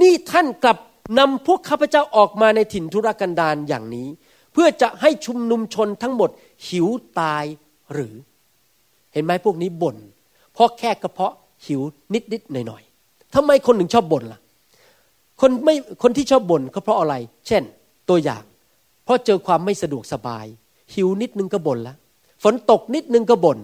[0.00, 0.78] นี่ท่านกลับ
[1.18, 4.08] นำพวกข้าพเจ้าออกมาในถิ่นทุรกันดารอย่างนี้
[4.52, 6.30] เพื่อจะให้ชุมนุมชนทั้งหมด
[6.68, 6.86] หิว
[7.20, 7.44] ตาย
[7.92, 8.14] หรือ
[9.12, 9.96] เห็นไหมพวกนี้บน่น
[10.52, 11.34] เพราะแค่กระเพาะ
[11.66, 11.80] หิว
[12.32, 14.40] นิดๆหน่อยๆทำไมคนหนึ่งชอบบ่นล่ะ
[15.40, 17.14] คนไม่คนที่ชอบบ่นก็เพราะอะไร
[17.46, 17.62] เช่น
[18.08, 18.42] ตัวอย่าง
[19.04, 20.46] เพราะเจอความไม่สะดวกสบาย
[20.94, 21.94] หิวนิดนึงก็บ่นละ
[22.42, 23.58] ฝนตกนิดนึงก็บ่น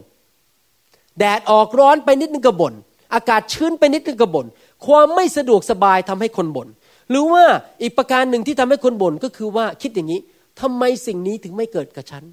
[1.18, 2.75] แดดออกร้อนไปนิดนึงก็บ่น
[3.14, 4.47] อากาศชื้นไปนิดนึงก็บ่น
[4.87, 6.68] ความไม่สะดวกสบายทำให้คนบน่น
[7.11, 7.45] หรือว่า
[7.83, 10.21] อีกประการหนึ่งที่ทำให้คนบ่นก็คือว่าคิดอย่างนี้
[10.61, 12.25] ทำไมสิ่งนี้ถึงไม่เกิดกับฉัน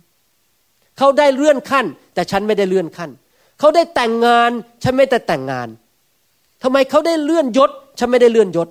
[0.97, 3.09] เขาได้เลื่อนขั้น แต่ฉันไม่ได้เลื่อนขั้น
[3.59, 4.51] เขาได้แต่งงาน
[4.83, 5.67] ฉันไม่ได้แต่งงาน
[6.63, 8.67] ทำไมเขาได้เลื่อนยศ ฉันไม่ได้เลื่อนยศ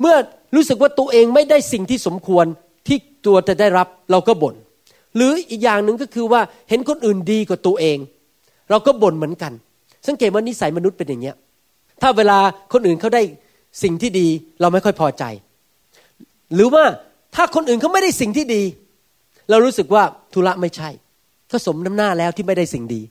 [0.00, 0.16] เมื่อ
[0.54, 2.46] รู้สึกว่าตัวเองไม่ได้สิ่งที่สมควร
[2.86, 4.54] ที่ตัวจะได้รับเราก็บน่น
[5.16, 7.98] หรืออีกอย่างหนึ่งก็คือว่าเห็นคนอื่นดีกว่าตัวเอง
[8.70, 9.52] เราก็บ่นเหมือนกัน
[10.06, 11.36] สังเกตว่านิสัยมนุษย์เป็นอย่างเงี้ย
[12.02, 12.38] ถ้าเวลา
[12.72, 13.22] คนอื่นเขาได้
[13.82, 14.28] สิ่งที่ดี
[14.60, 15.24] เราไม่ค่อยพอใจ
[16.54, 16.84] หรือว่า
[17.34, 18.62] ถ้าคนอื่นเขาไม่ได้สิ่งที่ดี
[19.50, 20.90] เรารู้สึกว่าธุระไม่ใช่
[21.50, 23.02] ก็สมน้ำหน้าแล้วที่ไม่ได้สิ่งดี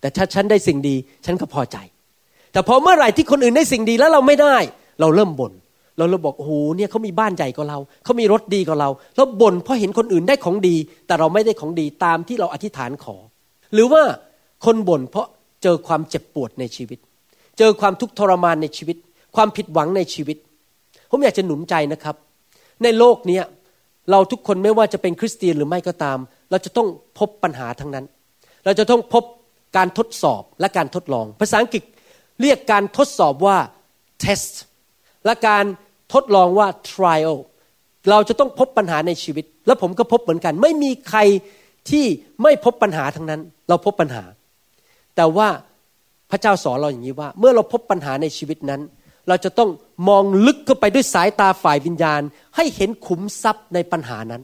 [0.00, 1.76] แต่ถ้าฉันได้สิ่งดี ฉันก็พอใจ
[2.52, 4.56] แต่พอเมื่อไหร่ที่คนอื่นได้สิ่งดีแล้วเราไม่ได้
[5.00, 5.52] เราเริ่มบน่น
[5.96, 13.16] เราเราบอกโอ้โหเนี่ยเขามีบ้านใหญ่กว่าเราเขามีรถดีกว่าเราเราบ่นเพราะเห็นคนอื่นได้ของดี แต่เราไม่ได้ของดีตามที่เราอธิษฐานขอ
[13.74, 14.02] หรือว่า
[14.64, 15.26] คนบ่นเพราะ
[15.62, 16.98] เจอความเจ็บปวดในชีวิต
[17.60, 18.96] เจอความทุกข์ทรมานในชีวิต
[19.36, 20.36] ความผิดหวังในชีวิต
[21.10, 22.16] ผมอยากจะหนุนใจนะครับ
[22.82, 23.40] ในโลกนี้
[24.10, 26.18] เราทุกคนไม่ว่าจะเป็นคริสเตียนหรือไม่ก็ตาม
[26.50, 28.04] เราจะต้องพบปัญหาทั้งนั้น
[28.64, 29.24] เราจะต้องพบ
[29.76, 31.82] การทดสอบและการทดลอง ภาษาอังกฤษ
[32.40, 33.56] เรียกการทดสอบว่า
[34.24, 34.52] test
[35.24, 35.64] และการ
[36.12, 37.34] ทดลองว่า trial
[38.10, 41.20] เราจะต้องพบปัญหาในชีวิต แล้วผมก็พบเหมือนกัน ไม่มีใคร
[41.90, 42.04] ที่
[42.42, 44.24] ไม่พบปัญหาทั้งนั้น เราพบปัญหา
[45.16, 45.48] แต่ว่า
[46.30, 48.80] พระเจ้าสอนเราอย่างนี้ว่า เมื่อเราพบปัญหาในชีวิตนั้น
[49.28, 49.70] เราจะต้อง
[50.08, 52.20] มองลึกเข้าไปด้วยสายตาฝ่ายวิญญาณ
[52.56, 54.42] ให้เห็นขุมทรัพย์ในปัญหานั้น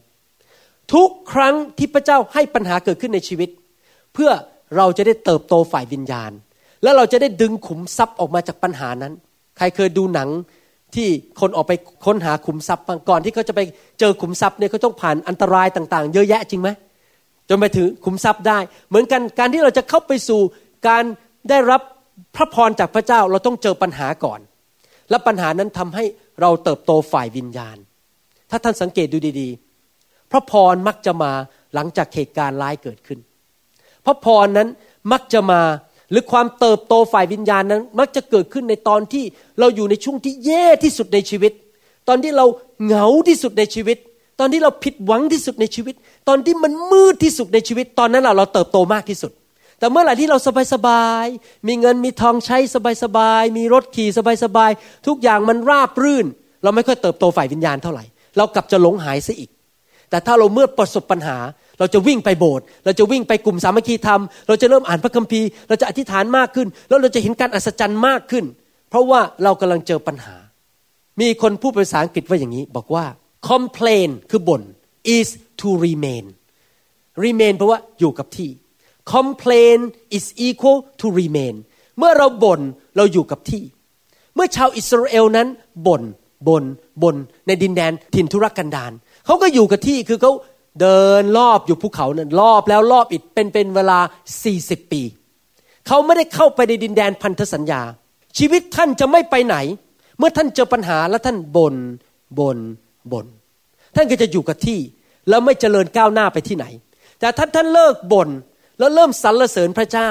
[0.94, 3.48] ทุกครั้งที่พระเจ้าให้ปัญหาเกิดขึ้นในชีวิต
[4.14, 4.30] เพื่อ
[4.76, 6.30] เราจะได้เติบโตฝ่ายวิญญาณ
[6.82, 9.12] แล้วเราจะได้ดึงขุมทรัพย์ออกมาจากปัญหานั้น
[9.56, 10.28] ใครเคยดูหนัง
[10.94, 11.08] ที่
[11.40, 11.72] คนออกไป
[12.06, 13.60] ค้นหาขุมทรัพย์ก่อนที่เขาจะไป
[14.00, 16.68] เจอขุมทรัพย์เนี่ยเขาต้องผ่านอันตรายต่างๆ เยอะแยะจริงไหม
[17.48, 20.40] จนไปถึงขุมทรัพย์ได้ เหมือนกันการที่เราจะเข้าไปสู่
[20.88, 21.04] การ
[21.50, 21.80] ได้รับ
[22.36, 24.40] พระพรจากพระเจ้าเราต้องเจอปัญหาก่อน
[25.10, 26.04] และปัญหานั้นทำให้
[26.40, 27.76] เราเติบโตฝ่ายวิญญาณ
[28.50, 31.32] ถ้าท่านสังเกตดูดีๆ พระพรมักจะมา
[31.74, 33.18] หลังจากเหตุการณ์ร้ายเกิดขึ้น
[34.06, 34.68] พระพรนั้น
[35.12, 35.60] มักจะมา
[36.10, 39.24] หรือความเติบโตฝ่ายวิญญาณนั้น มักจะเกิดขึ้นในตอนที่
[39.60, 41.52] เราอยู่ในช่วงที่แย่ที่สุดในชีวิต
[42.08, 42.46] ตอนที่เรา
[42.84, 43.98] เหงาที่สุดในชีวิต
[44.40, 45.94] ตอนที่เราผิดหวังที่สุดในชีวิต
[46.28, 49.32] ตอนที่มันมืดที่สุดในชีวิต ตอนนั้นเราเราเติบโตมากที่สุด
[49.78, 50.38] แต่เมื่อไหร่ที่เรา
[50.72, 52.58] สบายๆ มีเงินมีทองใช้
[53.02, 54.08] สบายๆ มีรถขี่
[54.44, 56.26] สบายๆ ทุกอย่างมันราบรื่น
[56.62, 58.04] เราไม่ค่อยเติบโตฝ่ายวิญญาณเท่าไหร่
[58.36, 59.50] เรากลับจะหลงหายซะอีก
[60.10, 61.38] แต่ถ้าเราเมื่อประสบปัญหา
[61.78, 68.44] เราจะวิ่งไปโบสถ์ เราจะวิ่งไปกลุ่มสามัคคีธรรม เราจะเริ่มอ่านพระคัมภีร์ เราจะอธิษฐานมากขึ้น แล้วเราจะเห็นการอัศจรรย์มากขึ้น
[68.90, 70.36] เพราะว่าเรากำลังเจอปัญหา
[71.20, 73.04] มีคนพูดภาษาอังกฤษว่าอย่างนี้ บอกว่า
[73.50, 74.62] complain คือบ่น
[75.16, 75.28] is
[75.60, 76.24] to remain
[77.24, 78.50] remain แปลว่าอยู่กับที่
[79.14, 79.78] complain
[80.16, 81.54] is equal to remain
[81.98, 82.60] เมื่อเราบ่น
[82.96, 83.62] เราอยู่กับที่
[84.34, 85.48] เมื่อชาวอิสราเอลนั้น
[85.86, 86.02] บ่น
[86.48, 86.64] บ่น
[87.02, 87.16] บ่น
[87.46, 88.92] ในดินแดนถิ่นทุรกันดาร
[89.26, 90.32] เขาก็อยู่กับที่คือเขา
[90.80, 93.98] เดินรอบอยู่ภูเขานั้นรอบแล้วรอบอีกเป็นเป็นเวลา
[94.46, 95.02] 40 ปี
[95.86, 97.82] เขาไม่ได้เข้าไปในดินแดนพันธสัญญา
[98.38, 99.56] ชีวิตท่านจะไม่ไปไหน
[100.18, 101.76] เมื่อท่านเจอปัญหาแล้วท่านบน่น
[102.38, 102.58] บน่น
[103.12, 103.26] บ่น
[103.96, 104.78] ท่านก็จะอยู่กับที่
[105.28, 106.66] แล้วไม่เจริญก้าวหน้าไปที่ไหน
[107.20, 108.28] แต่ถ้าท่านเลิกบน่น
[108.78, 110.10] แล้วเริ่มสรรเสริญพระเจ้า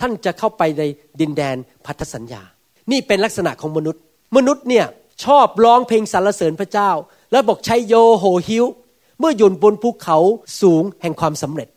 [0.00, 0.82] ท่านจะเข้าไปใน
[1.20, 2.42] ดินแดนพันธสัญญา
[2.90, 4.02] นี่เป็นลักษณะของมนุษย์
[4.36, 4.86] มนุษย์เนี่ย
[5.24, 6.90] ชอบร้องเพลงสรรเสริญพระเจ้า
[7.32, 8.64] แล้วบอกใช้โยโหหิว
[9.18, 10.18] เมื่ออยู่บนภูเขา
[10.60, 11.68] สูงแห่งความสำเร็จ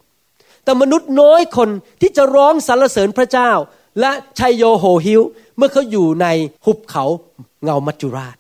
[0.64, 1.70] แต่มนุษย์น้อยคน
[2.02, 3.52] ที่จะร้องสรรเสริญพระเจ้า
[4.00, 5.22] และชัยโยโหหิว
[5.58, 6.28] เมื่อเขาอยู่ใน
[6.66, 7.04] หุบเขา
[7.64, 8.36] เงามัจจุราช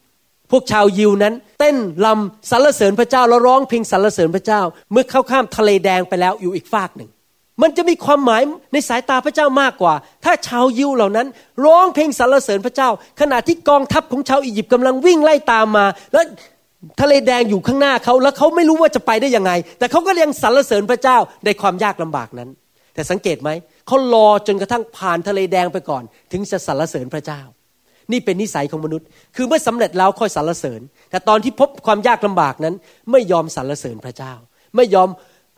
[0.51, 7.09] พวกชาวยิวนั้น เต้นลำสรรเสริญพระเจ้าแล้วร้องเพลงสรรเสริญพระเจ้า เมื่อเข้าข้ามทะเลแดงไปแล้วอยู่อีกฝากหนึ่ง
[7.61, 8.41] มันจะมีความหมาย
[8.73, 9.93] ในสายตาพระเจ้ามากกว่า
[10.25, 11.27] ถ้าชาวยิวเหล่านั้น
[11.65, 12.89] ร้องเพลงสรรเสริญพระเจ้า
[13.21, 16.25] ขณะที่กองทัพของชาวอียิปต์กำลังวิ่งไล่ตามมา แล้ว
[17.01, 22.49] ทะเลแดงอยู่ข้างหน้าเขาแล้วเขาไม่รู้ว่าจะไปได้ยังไง แต่เขาก็ยังสรรเสริญพระเจ้าในความยากลำบากนั้น
[22.93, 23.49] แต่สังเกตไหม
[23.87, 27.41] เขารอจนกระทั่งผ่านทะเลแดงไปก่อน ถึงจะสรรเสริญพระเจ้า
[28.11, 32.75] นี่เป็นนิสัยของมนุษย์ คือเมื่อสำเร็จแล้วค่อยสรรเสริญ แต่ตอนที่พบความยากลำบากนั้น
[33.11, 34.33] ไม่ยอมสรรเสริญพระเจ้า
[34.75, 35.09] ไม่ยอม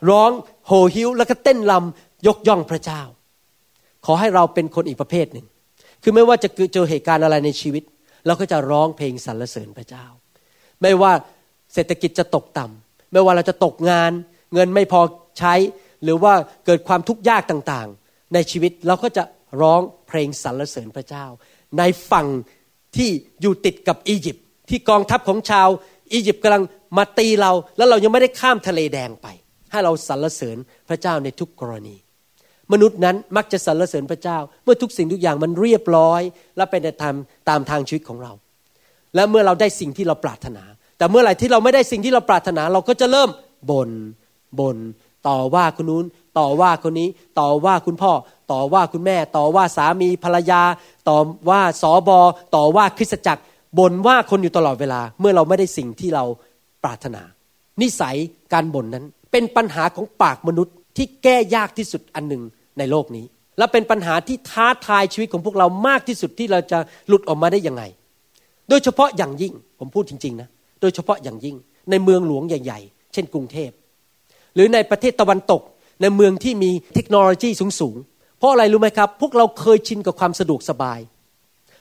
[0.10, 0.32] ร้อง
[0.72, 3.02] โหหิวแล้วก็เต้นลำยกย่องพระเจ้า
[4.06, 5.46] ขอให้เราเป็นคนอีกประเภทหนึ่ง
[6.04, 7.84] คือไม่ว่าจะเจอเหตุการณ์อะไรในชีวิต
[8.26, 10.06] เราก็จะร้องเพลงสรรเสริญพระเจ้า
[10.82, 11.12] ไม่ว่า
[11.74, 14.12] เศรษฐกิจจะตกต่ำไม่ว่าเราจะตกงาน
[14.54, 15.02] เงินไม่พอ
[15.40, 15.54] ใช้
[16.04, 16.34] หรือว่า
[16.66, 19.24] เกิดความทุกข์ยากต่างๆ ในชีวิตเราก็จะ
[19.62, 21.26] ร้องเพลงสรรเสริญพระเจ้า
[21.78, 22.28] ในฝั่ง
[22.96, 23.10] ที่
[23.42, 25.70] อยู่ติดกับอียิปต์ที่กองทัพของชาว
[26.14, 26.64] อียิปต์กำลัง
[26.98, 29.28] มาตีเรา แล้วเรายังไม่ได้ข้ามทะเลแดงไป
[29.72, 30.58] ให้เราสรรเสริญ
[30.90, 31.96] พระเจ้าในทุกกรณี
[32.72, 36.22] มนุษย์นั้นมักจะสรรเสริญพระเจ้า เมื่อทุกสิ่งทุกอย่างมันเรียบร้อย
[36.58, 37.16] และเป็นตาม
[37.50, 38.32] ตามทางชีวิตของเรา
[39.16, 40.64] และเมื่อเราได้สิ่งที่เราปรารถนา
[40.98, 43.30] แต่เมื่อไหร่ที่เราไม่ได้สิ่งที่เราปรารถนา เราก็จะเริ่ม
[43.70, 43.90] บน่น
[44.60, 44.78] บน่น
[45.28, 46.06] ต่อว่าคนนู้น
[46.40, 48.12] ต่อว่าคนนี้ต่อว่าคุณพ่อ
[48.52, 50.62] ต่อว่าคุณแม่ ต่อว่าสามีภรรยา
[51.10, 51.18] ต่อ
[51.50, 52.20] ว่าสอบอ
[52.56, 53.42] ต่อว่าคริสตจักร
[53.78, 56.24] บ่นว่าคนอยู่ตลอดเวลา เมื่อเราไม่ได้สิ่งที่เรา
[56.84, 57.22] ปรารถนา
[57.82, 58.16] นิสัย
[58.54, 62.44] การบ่นนั้น เป็นปัญหาของปากมนุษย์ที่แก้ยากที่สุดอันหนึ่ง
[62.78, 63.26] ในโลกนี้
[63.58, 67.84] และเป็นปัญหาที่ท้าทายชีวิตของพวกเรามากที่สุดที่เราจะหลุดออกมาได้ยังไง
[68.70, 70.50] โดยเฉพาะอย่างยิ่งผมพูดจริงๆนะ
[70.82, 71.56] โดยเฉพาะอย่างยิ่ง
[71.90, 73.72] ในเมืองหลวงใหญ่ ๆ เช่นกรุงเทพ
[74.56, 75.62] หรือในประเทศตะวันตก
[76.02, 81.00] ในเมืองที่มีเทคโนโลยีสูงๆเพราะอะไรรู้ไหมครับ พวกเราเคยชินกับความสะดวกสบาย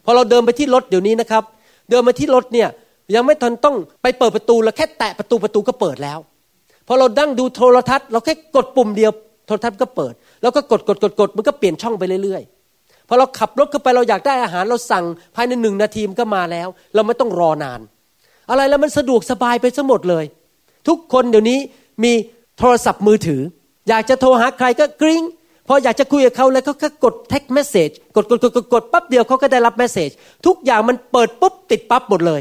[0.05, 1.43] พอเราเดินไปที่รถเดี๋ยวนี้นะครับ
[1.91, 2.69] เดินมาที่รถเนี่ย
[3.15, 6.19] ยังไม่ทันต้องไปเปิดประตูเราแค่แตะประตูประตูก็เปิดแล้ว
[6.93, 9.11] พอเราดั้งดูโทรทัศน์เราแค่กดปุ่มเดียว
[9.47, 17.81] โทรทัศน์ก็เปิด แล้วก็กดกดกดกดมันก็เปลี่ยนช่องไปเรื่อยๆพอเราขับรถเข้าไปเราอยากได้อาหารเราสั่งภายในหนึ่งนาทีมันก็มาแล้ว เราไม่ต้องรอนาน
[18.51, 20.25] อะไรแล้วมันสะดวกสบายไปซะหมดเลย
[20.89, 21.59] ทุกคนเดี๋ยวนี้
[22.05, 22.13] มี
[22.59, 23.43] โทรศัพท์มือถือ
[23.89, 25.23] อยากจะโทรหาใครก็กริ้ง
[25.69, 30.11] พออยากจะคุยกับเขาแล้วเขาก็กดแท็กเมสเซจกดกดกดกดกดปั๊บเดียวเขาก็ได้รับเมสเซจ
[30.47, 32.41] ทุกอย่างมันเปิดปุ๊บติดปั๊บหมดเลย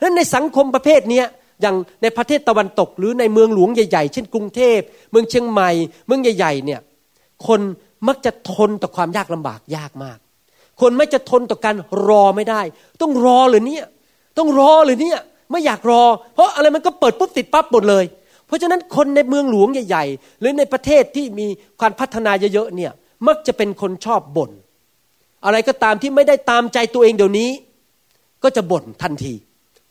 [0.00, 1.22] แล้วในสังคมประเภทนี้
[1.60, 5.70] อย่างในประเทศตะวันตก หรือในเมืองหลวงใหญ่ๆ เช่นกรุงเทพ เมืองเชียงใหม่
[6.06, 6.80] เมืองใหญ่ๆเนี่ย
[7.46, 7.60] คน
[8.08, 10.18] มักจะทนต่อความยากลำบากยากมาก
[10.80, 12.60] คนไม่จะทนต่อการรอไม่ได้
[13.00, 13.84] ต้องรอหรือเนี่ย
[14.38, 15.18] ต้องรอหรือเนี่ย
[15.50, 16.02] ไม่อยากรอ
[16.34, 18.04] เพราะอะไรมันก็เปิดปุ๊บติดปั๊บหมดเลย
[18.46, 21.46] เพราะฉะนั้นคนในเมืองหลวงใหญ่ ๆ หรือในประเทศที่มี
[21.80, 22.92] การพัฒนาเยอะๆเนี่ย
[23.26, 24.50] มักจะเป็นคนชอบบ่น
[25.44, 27.50] อะไรก็ตามที่ไม่ได้ตามใจตัวเองเดี๋ยวนี้
[28.42, 29.34] ก็จะบ่นทันที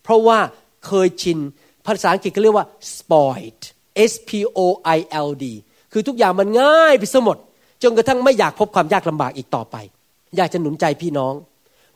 [0.04, 0.40] เพราะว่า
[0.86, 1.38] เคยชิน
[1.86, 2.66] ภาษาอังกฤษก็เรียกว่า
[2.96, 3.64] spoiled
[4.12, 4.60] S P O
[4.98, 5.46] I L D
[5.92, 7.38] คือทุกอย่างมันง่ายไปซะหมด
[7.84, 9.76] จนกระทั่งไม่อยากพบความยากลำบากอีกต่อไป
[10.38, 11.34] อยากจะหนุนใจพี่น้อง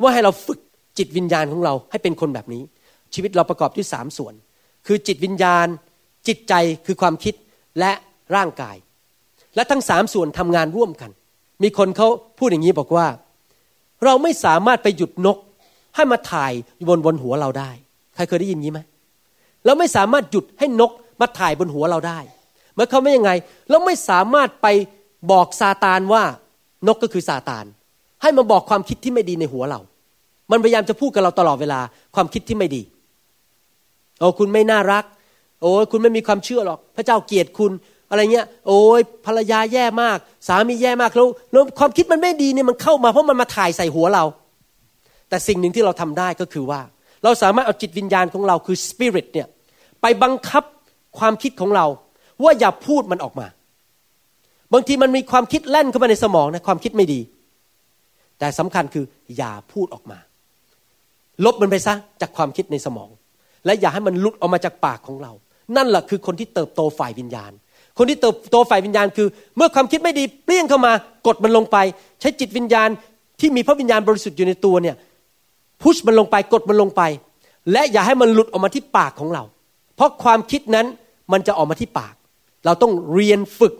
[0.01, 0.59] ว่าให้เราฝึก
[0.97, 2.63] จิตวิญญาณของเราให้เป็นคนแบบนี้
[3.13, 4.33] ชีวิตเราประกอบด้วยสามส่วน
[4.87, 5.67] คือจิตวิญญาณ
[6.27, 6.53] จิตใจ
[6.85, 7.33] คือความคิด
[7.79, 7.91] และ
[8.35, 8.75] ร่างกาย
[9.55, 11.11] และทั้งสามส่วนทำงานร่วมกัน
[11.63, 13.07] มีคนเขาพูดอย่างนี้บอกว่า
[14.05, 15.37] เราไม่สามารถไปหยุดนก
[15.95, 16.51] ให้มาถ่าย
[16.89, 17.71] บนบนหัวเราได้
[18.15, 18.79] ใครเคยได้ยินงี้ไหม
[19.65, 22.19] เราไม่สามารถหยุดให้นกมาถ่ายบนหัวเราได้
[22.75, 23.31] เมื่อเขาไม่ยังไง
[23.69, 24.67] เราไม่สามารถไป
[25.31, 26.23] บอกซาตานว่า
[26.87, 27.65] นกก็คือซาตาน
[28.21, 29.79] ให้มาบอกความคิดที่ไม่ดีในหัวเรา
[30.51, 31.79] มันพยายามจะพูดกับเราตลอดเวลา
[32.15, 32.81] ความคิดที่ไม่ดี
[34.19, 35.03] โอ้คุณไม่น่ารัก
[35.61, 37.71] โอ้คุณไม่มีความเชื่อหรอก พระเจ้าเกลียดคุณ
[38.09, 44.23] อะไรเงี้ย โอ้ยภรรยาแย่มาก สามีแย่มากแล้วแล้วความคิดมันไม่ดีเนี่ยมันเข้ามาเพราะมันมาถ่ายใส่หัวเรา
[45.29, 46.79] แต่สิ่งหนึ่งที่เราทำได้ก็คือว่า
[47.23, 49.47] เราสามารถเอาจิตวิญญาณของเราคือสปิริตเนี่ย
[50.01, 50.63] ไปบังคับ
[51.19, 51.85] ความคิดของเรา
[52.43, 53.47] ว่าอย่าพูดมันออกมา
[54.73, 57.19] บางทีมันมีความคิดแล่นเข้ามาในสมองนะความคิดไม่ดี
[58.39, 59.05] แต่สำคัญคือ
[59.37, 60.19] อย่าพูดออกมา
[61.45, 63.09] ลบมันไปซะจากความคิดในสมอง
[63.65, 65.31] และอย่าให้มันลุดออกมาจากปากของเรา
[65.77, 67.51] นั่นแหละคือคนที่เติบโตฝ่ายวิญญาณ
[67.97, 70.93] คนที่เติบโตฝ่ายวิญญาณคือ เมื่อความคิดไม่ดีเปลี่ยงเข้ามา
[71.27, 71.77] กดมันลงไป
[72.21, 72.89] ใช้จิตวิญญาณ
[73.39, 74.95] ที่มีพระวิญญาณบริสุทธิ์อยู่ในตัวเนี่ย
[75.83, 77.01] พุชมันลงไปกดมันลงไป
[77.71, 79.43] และอย่าให้มันหลุดออกมาที่ปากของเรา
[79.95, 80.87] เพราะความคิดนั้น
[81.31, 82.15] มันจะออกมาที่ปาก
[82.65, 83.73] เราต้องเรียนฝึก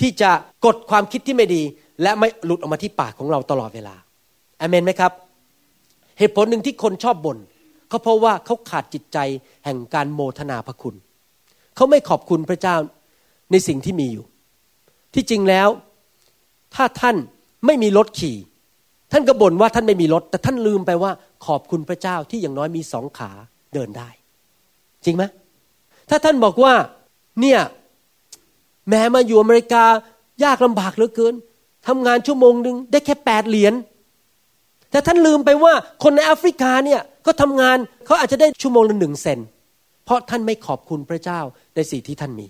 [0.00, 0.30] ที่จะ
[0.64, 1.62] กดความคิดที่ไม่ดี
[2.02, 3.94] และไม่หลุดออกมาที่ปากของเราตลอดเวลา
[4.60, 5.12] อเมนไหมครับ
[6.18, 7.38] เหตุผลหนึ่งที่คนชอบบ่น
[7.88, 9.18] เขาเพราะว่าเขาขาดจิตใจ
[9.64, 10.94] แห่งการโมทนาพระคุณ
[11.76, 12.76] เขาไม่ขอบคุณพระเจ้า
[13.50, 14.24] ในสิ่งที่มีอยู่
[15.14, 15.68] ที่จริงแล้ว
[16.74, 17.16] ถ้าท่าน
[17.66, 18.36] ไม่มีรถขี่
[19.16, 21.10] ท่านก็บ่นว่าท่านไม่มีรถ แต่ท่านลืมไปว่า
[21.46, 23.30] ขอบคุณพระเจ้าที่อย่างน้อยมีสองขา
[23.74, 24.08] เดินได้
[25.04, 25.24] จริงไหม
[26.10, 26.74] ถ้าท่านบอกว่า
[27.40, 27.60] เนี่ย
[28.88, 29.84] แม้มาอยู่อเมริกา
[30.44, 31.34] ยากลำบากเหลือเกิน
[31.88, 33.74] ทำงานชั่วโมงหนึ่งได้แค่แปดเหรียญ
[34.90, 35.72] แต่ท่านลืมไปว่า
[36.02, 39.38] คนในแอฟริกาเนี่ยก็ทำงานเขาอาจจะได้ชั่วโมงละหนึ่งเซน
[40.04, 41.40] เพราะท่านไม่ขอบคุณพระเจ้า
[41.76, 42.46] ในสิ่งที่ท่านมี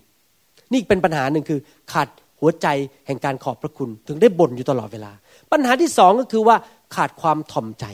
[0.72, 1.60] นี่เป็นปัญหาหนึ่งคือ
[1.92, 2.08] ขาด
[2.40, 2.66] หัวใจ
[3.06, 5.12] แห่งการขอบพระคุณ ถึงได้บ่นอยู่ตลอดเวลา
[5.54, 6.56] ปัญหาที่สองก็คือว่า
[6.94, 7.84] ขาดความถ่อมใจ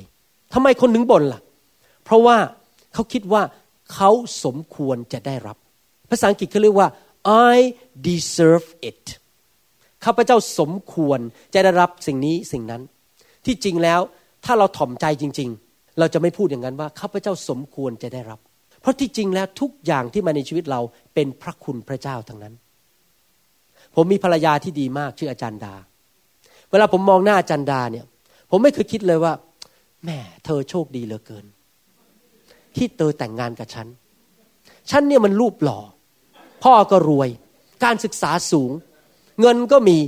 [0.55, 1.41] ทำไมคนถึงบ่นล่ะ
[2.05, 2.37] เพราะว่า
[2.95, 3.43] เขาคิดว่า
[3.95, 4.11] เขา
[4.45, 5.57] สมควรจะได้รับ
[6.11, 6.89] ภาษาอังกฤษเขาเรียกว่า
[7.55, 7.57] I
[8.09, 9.05] deserve it
[10.05, 11.21] ข้าพเจ้าสมควร
[11.55, 12.83] จะได้รับสิ่งนี้สิ่งนั้น
[13.47, 14.01] ที่จริงแล้ว
[14.45, 18.39] ถ้าเราถ่อมใจจริง ๆ เราจะไม่พูดอย่างนั้นว่าข้าพเจ้าสมควรจะได้รับ
[18.81, 20.81] เพราะที่จริงแล้วทุกอย่างที่มาในชีวิตเรา
[21.15, 22.55] เป็นพระคุณพระเจ้าทั้งนั้น
[23.95, 25.75] ผมมีภรรยาที่ดีมากชื่ออาจารย์ดา
[26.71, 28.07] เวลาผมมองหน้าอาจารย์ดาเนี่ย
[28.51, 29.33] ผมไม่เคยคิดเลยว่า
[30.05, 31.45] แม่เธอโชคดีเหลือเกิน
[32.77, 33.87] ที่เธอแต่งงานกับฉัน
[34.91, 35.81] ฉันเนี่ยมันรูปหล่อ
[36.65, 37.29] พ่อก็รวย
[37.85, 38.71] การศึกษาสูง
[39.41, 39.99] เงินก็มี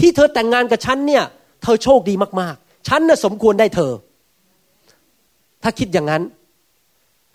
[0.00, 1.24] ที่เธอแต่งงานกับฉันเนี่ย
[1.62, 3.92] เธอโชคดีมากๆ ฉันน่ะสมควรได้เธอ
[5.62, 6.22] ถ้าคิดอย่างนั้น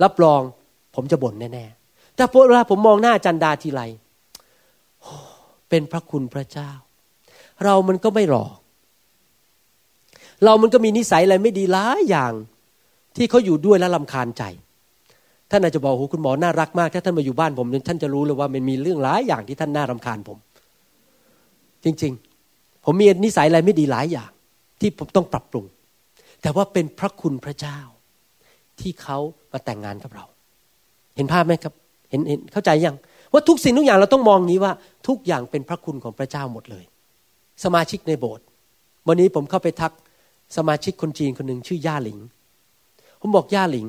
[0.03, 0.41] รับรอง
[0.95, 3.81] ผมจะบ่นแน่ๆแต่เวลาผมมองหน้าจันดาทีไร
[5.69, 6.69] เป็นพระคุณพระเจ้า
[7.65, 8.53] เรามันก็ไม่หลอก
[10.43, 12.33] เรามันก็มีนิสัยอะไรไม่ดีหลายอย่าง
[13.15, 14.43] ที่เขาอยู่ด้วยแล้วลำคาญใจ
[15.51, 20.37] ท่านอาจจะบอกโอ้คุณหมอน่ารักมาก ถ้าท่านมาอยู่บ้านผมท่านจะรู้เลยว่ามันมีเรื่องหลายอย่างที่ท่านน่ารำคาญผม
[21.83, 22.13] จริง
[22.49, 24.31] ๆ ผมมีนิสัยอะไรไม่ดีหลายอย่าง
[24.79, 25.65] ที่ผมต้องปรับปรุง
[26.41, 27.79] แต่ว่าเป็นพระคุณพระเจ้า
[28.79, 29.17] ที่เขา
[29.51, 30.25] มาแต่งงานกับเรา
[31.15, 31.73] เห็นภาพไหมครับ
[32.09, 32.95] เห็นเห็นเข้าใจยัง
[33.33, 34.71] ว่าทุกสิ่งทุกอย่างเราต้องมองนี้ว่า
[35.07, 36.85] ทุกอย่างเป็นพระคุณของพระเจ้าหมดเลย
[37.63, 38.45] สมาชิกในโบสถ์
[39.07, 39.93] วันนี้ผมเข้าไปทัก
[40.57, 42.19] สมาชิกคนจีนคนหนึ่งชื่อย่าหลิง
[43.21, 43.87] ผมบอกย่าหลิง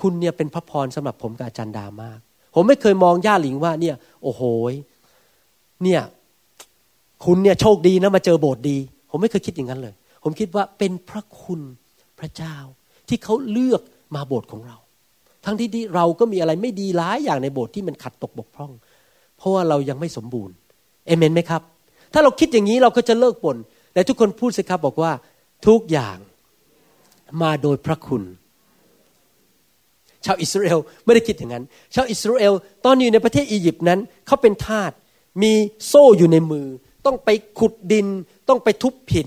[0.00, 2.18] คุณเนี่ยเป็นพระพรสำหรับผมกับอาจารย์ดามาก
[2.54, 4.42] ผมไม่เคยมองย่าหลิงว่าเนี่ย โอ้โห
[5.82, 6.02] เนี่ย
[7.24, 8.78] คุณเนี่ยโชคดีนะมาเจอโบสถ์ดี
[9.10, 11.60] ผมไม่เคยคิดอย่างนั้นเลย ผมคิดว่าเป็นพระคุณ
[12.18, 12.56] พระเจ้า
[13.08, 13.82] ที่เขาเลือก
[14.14, 14.76] มาโบสถ์ของเรา
[15.44, 18.72] ทั้งที่เราก็มีอะไรไม่ดีหลายอย่างในโบสถ์ที่มันขัดตกบกพร่อง
[19.36, 20.54] เพราะว่าเรายังไม่สมบูรณ์
[21.06, 21.62] เอเมนไหมครับ
[22.12, 23.56] ถ้าเราคิดอย่างนี้เราก็จะเลิกบ่น
[23.92, 25.12] แต่ทุกคนพูดสิครับบอกว่า
[25.66, 26.18] ทุกอย่าง
[27.42, 28.22] มาโดยพระคุณ
[30.24, 32.52] ชาวอิสราเอลไม่ได้คิดอย่างนั้น ชาวอิสราเอล
[32.84, 34.92] ตอนอยู่ในประเทศอียิปต์นั้นเขาเป็นทาส
[35.42, 35.52] มี
[35.86, 36.66] โซ่อยู่ในมือ
[37.06, 38.06] ต้องไปขุดดิน
[38.48, 39.26] ต้องไปทุบผิน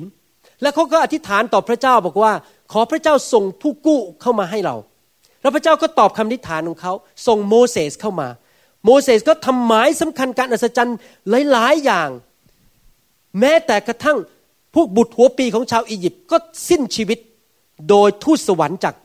[0.62, 2.34] แล้วเขาก็อธิษฐานต่อพระเจ้าบอกว่า
[2.72, 4.76] ขอพระเจ้าส่งผู้กู้เข้ามาให้เรา
[5.42, 6.94] แล้วพระเจ้าก็ตอบคำอธิษฐานของเขา
[7.28, 8.30] ส่งโมเสสเข้ามา
[8.86, 10.98] โมเสสก็ทำหมายสำคัญการอัศจรรย์
[11.52, 12.10] หลายๆอย่าง
[13.40, 14.18] แม้แต่กระทั่ง
[14.76, 16.38] พวกบุตรหัวปีของชาวอียิปต์ก็
[16.70, 17.20] สิ้นชีวิต
[17.90, 18.96] โดยทูตสวรรค์จาก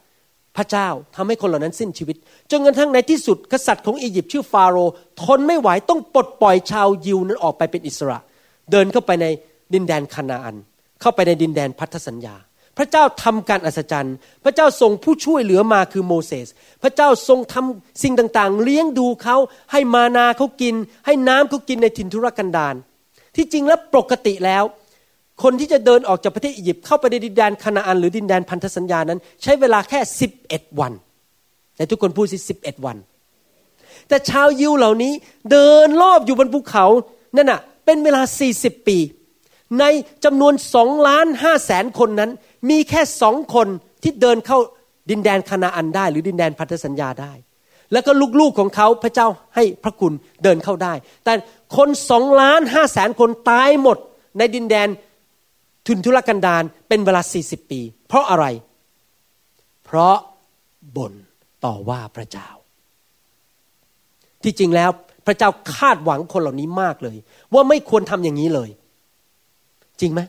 [0.57, 2.17] พระเจ้าทำให้คนเหล่านั้นสิ้นชีวิต
[2.51, 8.19] จนกระทั่งในที่สุดกษัตริย์ของอียิปต์ชื่อฟาโรห์ทนไม่ไหวต้องปลดปล่อยชาวยิวนั้นออกไปเป็นอิสระ
[8.71, 9.27] เดินเข้าไปใน
[9.75, 10.57] ดินแดนคานาอัน
[11.01, 12.37] เข้าไปในดินแดนพันธสัญญา
[12.79, 16.49] พระเจ้าทำการอัศจรรย์ พระเจ้าส่งผู้ช่วยเหลือมาคือโมเสส
[16.83, 19.37] พระเจ้าทรงทำสิ่งต่างๆ เลี้ยงดูเขา
[19.73, 20.75] ให้มานาเขากิน
[21.07, 22.75] ให้น้ำเขากินในถิ่นทุรกันดาร
[23.37, 24.65] ที่จริงแล้วปกติแล้ว
[25.43, 30.93] คนที่จะเดินออกจากประเทศอียิปต์เข้าไปในดินแดนคานาอันหรือดินแดนพันธสัญญานั้น ใช้เวลาแค่สิบเอ็ดวัน
[31.77, 32.97] แต่ทุกคนพูดสิสิบเอ็ดวัน
[34.09, 35.13] แต่ชาวยิวเหล่านี้
[35.51, 36.87] เดินรอบอยู่บนภูเขา
[37.37, 38.99] นั่นน่ะเป็นเวลาสี่สิบปี
[39.81, 39.85] ใน
[40.25, 42.31] จำนวนสองล้านห้าแสนคนนั้น
[42.71, 43.69] มีแค่สองคน
[44.03, 44.59] ที่เดินเข้า
[45.11, 47.33] ดินแดนคานาอันได้ หรือดินแดนพันธสัญญาได้
[47.93, 50.93] แล้วก็ลูกๆของเขาพระเจ้าให้พระคุณเดินเข้าได้
[51.25, 51.33] แต่
[51.77, 53.99] คนสองล้านห้าแสนคนตายหมด
[54.39, 54.89] ในดินแดน
[55.87, 58.47] ทุนทุรกันดารเป็นเวลา40ปี เพราะอะไร
[59.85, 60.17] เพราะ
[60.97, 61.13] บ่น
[61.65, 62.49] ต่อว่าพระเจ้า
[64.43, 64.91] ที่จริงแล้ว
[65.27, 67.17] พระเจ้าคาดหวังคนเหล่านี้มากเลย
[67.55, 68.71] ว่าไม่ควรทำอย่างนี้เลย
[70.01, 70.21] จริงไหม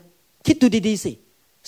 [0.46, 1.12] คิดดูดีๆสิ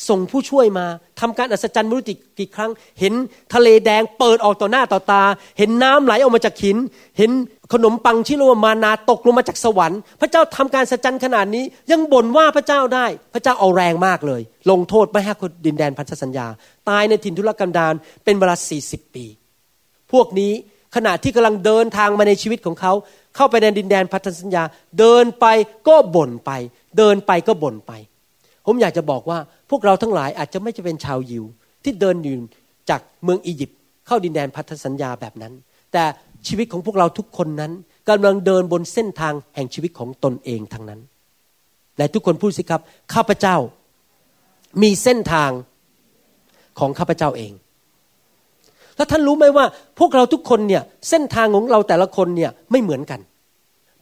[0.09, 0.87] ส่งผู้ช่วยมา
[1.21, 3.15] ทำการอัศจรรย์มรุติกี่ครั้ง เห็น
[3.55, 5.23] ทะเลแดงเปิดออกต่อหน้าต่อตา
[5.59, 6.77] เห็นน้ำไหลออกมาจากหิน
[7.19, 7.31] เห็น
[7.73, 16.47] ขนมปังชิโรมานาตกลงมาจากสวรรค์ พระเจ้าทำการอัศจรรย์ขนาดนี้ ยังบ่นว่าพระเจ้าได้ พระเจ้าเอาแรงมากเลย ลงโทษไม่ให้คนดินแดนพันธสัญญา
[16.89, 19.25] ตายในถิ่นทุรกันดารเป็นเวลา40ปี
[20.13, 20.53] พวกนี้
[20.97, 22.93] ขณะที่กำลังเดินทางมาในชีวิตของเขา
[23.37, 24.63] เข้าไปในดินแดนพันธสัญญา
[24.99, 25.47] เดินไป
[25.89, 26.51] ก็บ่นไป
[26.99, 27.93] เดินไปก็บ่นไป
[28.67, 29.39] ผมอยากจะบอกว่า
[29.71, 31.45] พวกเราทั้งหลายอาจจะไม่จะเป็นชาวยิว
[31.85, 32.35] ที่เดินอยู่
[32.91, 35.53] จากเมืองอียิปต์เข้าดินแดนพันธสัญญาแบบนั้น
[35.93, 36.05] แต่
[36.47, 37.73] ชีวิตของพวกเราทุกคนนั้น
[38.09, 41.01] กำลังเดินบนเส้นทางแห่งชีวิตของตนเองทั้งนั้น
[41.99, 42.81] และทุกคนพูดสิครับ
[43.15, 43.57] ข้าพเจ้า
[44.83, 45.51] มีเส้นทาง
[46.79, 47.53] ของข้าพเจ้าเอง
[48.97, 49.65] แล้วท่านรู้ไหมว่า
[49.99, 53.21] พวกเราทุกคนเนี่ยเส้นทางของเราแต่ละคนเนี่ยไม่เหมือนกัน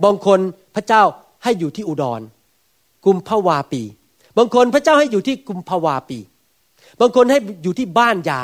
[0.04, 0.38] บางคน
[0.74, 1.02] พระเจ้า
[1.42, 2.20] ให้อยู่ที่อุดร
[3.04, 3.82] กุมภาวาปี
[4.38, 6.18] บางคนพระเจ้าให้อยู่ที่กุมภาวาปี
[7.00, 8.42] บางคนให้อยู่ที่บ้านยา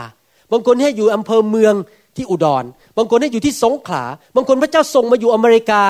[0.52, 1.74] บางคนให้อยู่อำเภอเมือง
[2.16, 2.64] ที่อุดร
[2.96, 4.04] บางคนให้อยู่ที่สงขลา
[4.36, 5.82] บางคนพระเจ้าส่งมาอยู่อเมริกา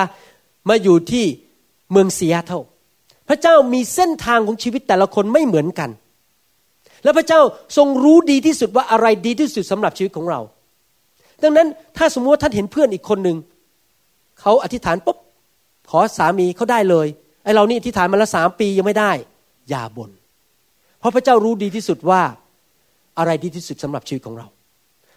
[0.68, 1.24] มาอยู่ที่
[1.92, 2.62] เมืองซีแอตเทิล
[3.28, 5.90] พระเจ้ามีเส้นทางของชีวิตแต่ละคนไม่เหมือนกัน
[7.04, 7.40] และพระเจ้า
[7.76, 10.40] ทรงรู้ดีที่สุดว่าอะไรดีที่สุดสำหรับชีวิตของเรา
[11.42, 13.36] ดังนั้นถ้าสมมติว่าท่านเห็นเพื่อนอีกคนหนึ่ง
[14.40, 15.18] เขาอธิษฐานปุ๊บ
[15.90, 17.06] ขอสามีเขาได้เลย
[17.44, 19.12] ไอเรานี่อธิษฐานมาแล้วสามปียังไม่ได้
[19.70, 20.10] อย่าบน่น
[20.98, 22.20] เพราะพระเจ้ารู้ดีที่สุดว่า
[23.18, 24.46] อะไรดีที่สุดสำหรับชีวิตของเรา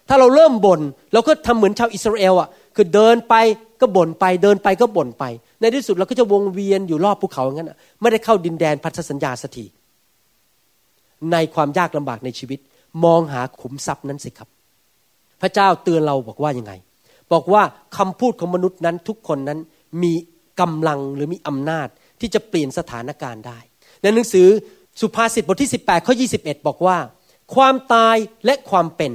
[0.08, 0.80] ถ้าเราเริ่มบน่น
[1.12, 3.34] เราก็ทำเหมือนชาวอิสราเอลอะคือเดินไป
[3.80, 5.24] ก็บ่นไป เดินไปก็บ่นไป
[5.60, 9.64] ในที่สุดเราก็จะวงเวียนอยู่รอบภูเขาอย่างนั้นไม่ได้เข้าดินแดนพันธสัญญาสักที
[11.32, 12.58] ในความยากลำบากในชีวิต
[13.04, 14.48] มองหาขุมทรัพย์นั้นสิครับ
[15.40, 16.72] พระเจ้าเตือนเราบอกว่ายังไง
[17.32, 17.62] บอกว่า
[17.96, 19.58] คำพูดของมนุษย์นั้นทุกคนนั้น
[20.02, 20.12] มี
[20.60, 21.88] กำลังหรือมีอำนาจ
[22.20, 23.58] ที่จะเปลี่ยนสถานการณ์ได้
[24.02, 24.48] ในหนังสือ
[25.00, 26.98] สุภาษิตบทที่ 18ข้อ21 บอกว่า
[27.54, 29.12] ความตายและความเป็น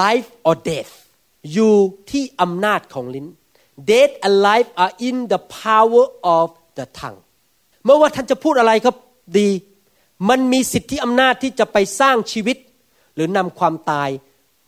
[0.00, 0.92] life or death
[1.52, 1.74] อยู่
[2.10, 3.26] ที่อำนาจของลิ้น
[3.90, 6.04] death and life are in the power
[6.36, 6.46] of
[6.78, 7.20] the tongue
[7.84, 8.90] เมื่อว่าท่านจะพูดอะไรก็
[9.38, 9.48] ดี
[10.28, 12.56] มันมีสิทธิอำนาจที่จะไปสร้างชีวิต
[13.14, 14.08] หรือนำความตาย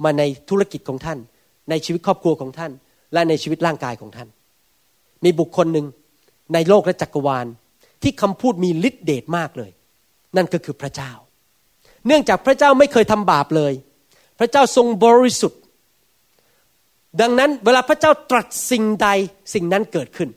[0.04, 1.18] มาในธุรกิจของท่าน
[1.70, 2.72] ในชีวิตครอบครัวของท่าน
[3.12, 4.28] และในชีวิตร่างกายของท่าน
[5.24, 5.86] มีบุคคลหนึ่ง
[6.54, 7.46] ในโลกและจักรวาล
[8.06, 9.70] ที่คำพูดมีฤทธิเดชมากเลย
[10.36, 11.12] นั่นก็คือพระเจ้า
[12.06, 13.72] เนื่องจากพระเจ้าไม่เคยทำบาปเลย
[14.38, 15.60] พระเจ้าทรงบริสุทธิ์
[17.20, 19.08] ดังนั้นเวลาพระเจ้าตรัสสิ่งใด
[19.54, 20.30] สิ่งนั้นเกิดขึ้น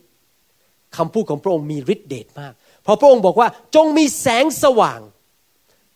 [0.98, 2.54] คำพูดของพระองค์มีฤทธิเดชมาก
[2.84, 5.00] เพราะพระองค์บอกว่าจงมีแสงสว่าง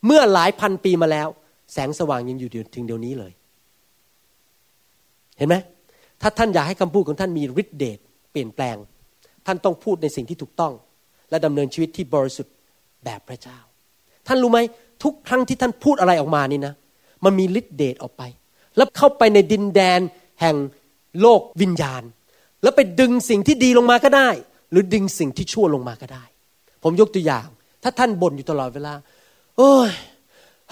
[0.06, 1.28] เมื่อหลายพันปีมาแล้ว
[1.74, 3.32] แสงสว่างยังอยู่ถึงเดี๋ยวนี้เลย
[5.38, 5.56] เห็นไหม
[6.22, 8.00] ถ้าท่านอยากให้คำพูดของท่านมีฤทธิเดช
[8.32, 8.78] เปลี่ยนแปลง
[9.46, 10.74] ท่านต้องพูดในสิ่งที่ถูกต้อง
[11.34, 12.54] และดำเนินชีวิตที่บริสุทธิ์
[13.06, 13.58] แบบพระเจ้า
[14.28, 14.60] ท่านรู้ไหม
[15.04, 16.74] ทุกครั้งที่ท่านพูดอะไรออกมานี่นะ
[17.26, 18.24] มันมีฤทธิเดชออกไป
[18.78, 20.00] แล้วเข้าไปในดินแดน
[20.42, 20.56] แห่ง
[21.22, 22.04] โลกวิญญาณ
[22.64, 24.30] แล้วไปดึงสิ่งที่ดีลงมาก็ได้
[24.72, 26.24] หรือดึงสิ่งที่ชั่วลงมาก็ได้
[26.84, 27.48] ผมยกตัวอย่าง
[27.84, 28.94] ถ้าท่านบ่นอยู่ตลอดเวลา
[29.58, 29.92] โอ้ย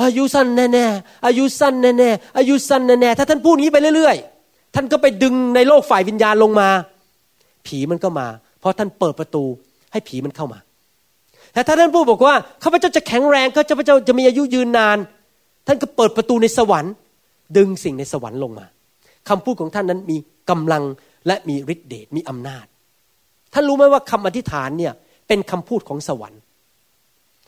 [0.01, 6.69] อายุสั้นแน่ๆอายุสั้นแน่ๆอายุสั้นแน่ๆถ้าท่านพูดงี้ไปเรื่อยๆ ท่านก็ไปดึงในโลกฝ่ายวิญญาณลงมา
[7.65, 8.27] ผีมันก็มา
[8.59, 9.45] เพราะท่านเปิดประตู
[9.91, 10.59] ให้ผีมันเข้ามา
[11.53, 14.97] แต่ถ้าท่านพูดบอกว่าข้าพเจ้าจะแข็งแรงข้าพเจ้าจะมีอายุยืนนาน
[15.67, 16.93] ท่านก็เปิดประตูในสวรรค์
[17.57, 18.65] ดึงสิ่งในสวรรค์ลงมา
[19.29, 20.17] คำพูดของท่านนั้นมี
[20.49, 20.83] กำลัง
[21.27, 22.65] และมีฤทธิเดชมีอำนาจ
[23.53, 24.93] ท่านรู้ไหมว่าคำอธิษฐานเนี่ย
[25.27, 26.41] เป็นคำพูดของสวรรค์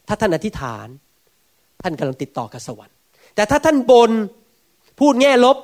[0.08, 0.88] ถ้าท่านอธิษฐาน
[1.84, 2.96] ท่านกำลังติดต่อกับสวรรค์
[3.36, 4.12] แต่ถ้าท่านบน
[5.00, 5.58] พูดแง่ลบ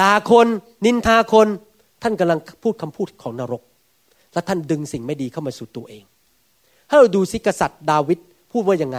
[0.00, 0.46] ด่าคน
[0.84, 1.48] นินทาคน
[2.02, 3.62] ท่านกำลังพูดคำพูดของนรก
[4.32, 6.04] และท่านดึงสิ่งไม่ดีเข้ามาสู่ตัวเอง
[6.88, 8.18] ถ้าเราดูสิกษัตริย์ดาวิด
[8.52, 8.98] พูดว่ายังไง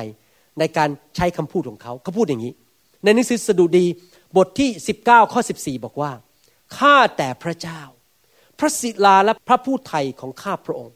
[0.59, 2.53] ในการใช้คำพูดของเขาเขาพูดอย่างนี้
[3.03, 3.85] ในหนังสือสดุดี
[4.37, 4.69] บทที่
[5.03, 6.11] 19ข้อ14 บอกว่า
[6.77, 7.81] ข้าแต่พระเจ้า
[8.59, 10.95] พระศิลาและพระผู้ไทยของข้าพระองค์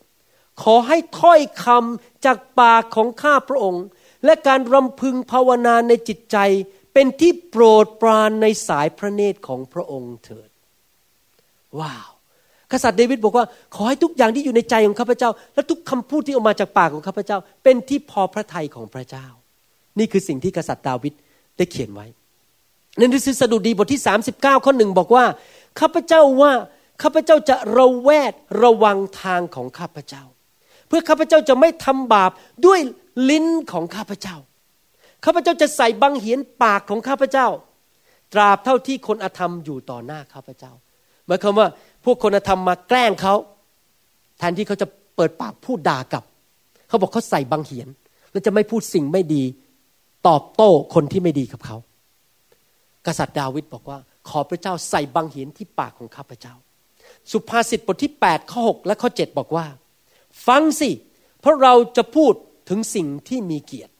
[0.63, 3.83] ขอให้ถ้อยคำจากปากของข้าพระองค์
[4.25, 6.37] และการรำพึงภาวนาในจิตใจ
[6.93, 10.49] เป็นที่โปรดปรานในสายพระเนตรของพระองค์เถิด
[11.79, 12.09] ว้าว
[12.71, 13.45] กษัตริย์เดวิดบอกว่า
[13.75, 19.25] ขอให้ทุกอย่างที่อยู่ในใจของข้าพเจ้า และทุกคำพูดที่ออกมาจากปากของข้าพเจ้า เป็นที่พอพระทัยของพระเจ้า
[19.99, 21.13] นี่คือสิ่งที่กษัตริย์ดาวิด
[21.57, 22.07] ได้เขียนไว้
[22.97, 24.01] ในหนังสือสดุดีบทที่
[24.33, 25.25] 39 ข้อหนึ่งบอกว่า
[25.79, 26.51] ข้าพเจ้าว่า
[27.01, 30.23] ข้าพเจ้าจะระแวดระวังทางของข้าพเจ้า
[30.87, 32.31] เพื่อข้าพเจ้าจะไม่ทำบาป
[32.65, 32.79] ด้วย
[33.29, 34.35] ลิ้นของข้าพเจ้า
[35.25, 37.47] ข้าพเจ้าจะใส่บังเหียนปากของข้าพเจ้า
[38.33, 40.71] ตราบเท่าที่คนอธรรมอยู่ต่อหน้าข้าพเจ้า
[41.27, 41.67] หมายความว่า
[42.07, 43.35] พวกคนธรรมมาแกล้งเขา
[44.37, 46.23] แทนที่เขาจะเปิดปากพูดด่ากลับ
[46.87, 47.87] เขาบอกเขาใส่บังเหียน
[48.31, 49.43] แล้วจะไม่พูดสิ่งไม่ดี
[50.27, 51.77] ตอบโต้คนที่ไม่ดีกับเขา
[53.05, 53.97] กษัตริย์ดาวิดบอกว่า
[54.29, 56.53] ขอพระเจ้าใส่บังเหียนที่ปากของข้าพเจ้า
[57.31, 59.65] สุภาษิตบทที่ 8 ข้อ 6 และข้อ 7 บอกว่า
[60.47, 60.89] ฟังสิ
[61.39, 62.33] เพราะเราจะพูด
[62.69, 63.91] ถึงสิ่งที่มีเกียรติ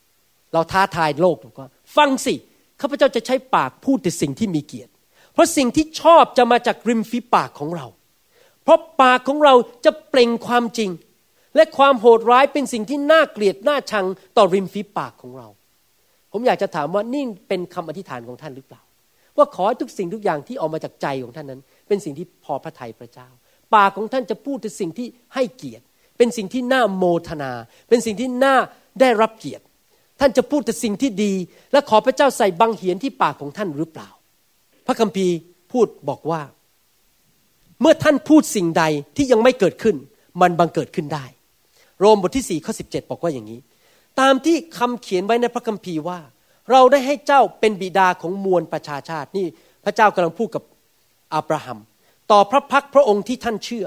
[0.53, 2.33] เราท้าทายโลกบอกว่า ฟังสิ
[2.81, 4.91] ข้าพเจ้าจะใช้ปากพูดแต่สิ่งที่มีเกียรติ
[5.33, 7.87] เพราะสิ่งที่ชอบจะมาจากริมฝีปากของเรา
[8.67, 9.53] เพราะปากของเรา
[9.85, 10.89] จะเปล่งความจริง
[11.55, 14.05] และความโหดร้ายเป็นสิ่งที่น่าเกลียดน่าชัง
[14.37, 15.47] ต่อริมฝีปากของเรา
[16.31, 18.81] ผมอยากจะถามว่านี่เป็นคำอธิษฐานของท่านหรือเปล่า
[19.37, 23.27] ว่าขอให้ทุกสิ่งทุกอย่างที่ออกมาจากใจของท่านนั้น เป็นสิ่งที่พอพระทัยพระเจ้า
[23.75, 25.83] ปากของท่านจะพูดถึงสิ่งที่ให้เกียรติ
[26.17, 27.51] เป็นสิ่งที่น่าโมทนา
[27.89, 28.55] เป็นสิ่งที่น่า
[29.01, 29.63] ได้รับเกียรติ
[30.19, 31.33] ท่านจะพูดแต่สิ่งที่ดี
[31.71, 34.09] และขอพระเจ้าใส่บังเหียนที่ปากของท่านหรือเปล่า
[34.87, 35.35] พระคัมภีร์
[35.71, 36.41] พูดบอกว่า
[37.81, 38.83] เมื่อท่านพูดสิ่งใด
[39.15, 39.95] ที่ยังไม่เกิดขึ้น
[40.41, 41.25] มันบังเกิดขึ้นได้
[41.99, 43.59] โรมบทที่4ข้อ17 บอกว่าอย่างนี้
[44.19, 46.19] ตามที่คำเขียนไว้ในพระคัมภีร์ว่า
[46.71, 49.45] เราได้ให้เจ้าเป็นบิดาของมวลประชาชาตินี่
[49.85, 50.63] พระเจ้ากำลังพูดกับ
[51.35, 51.79] อับราฮัม
[52.31, 53.85] ต่อพระพักพระองค์ที่ท่านเชื่อ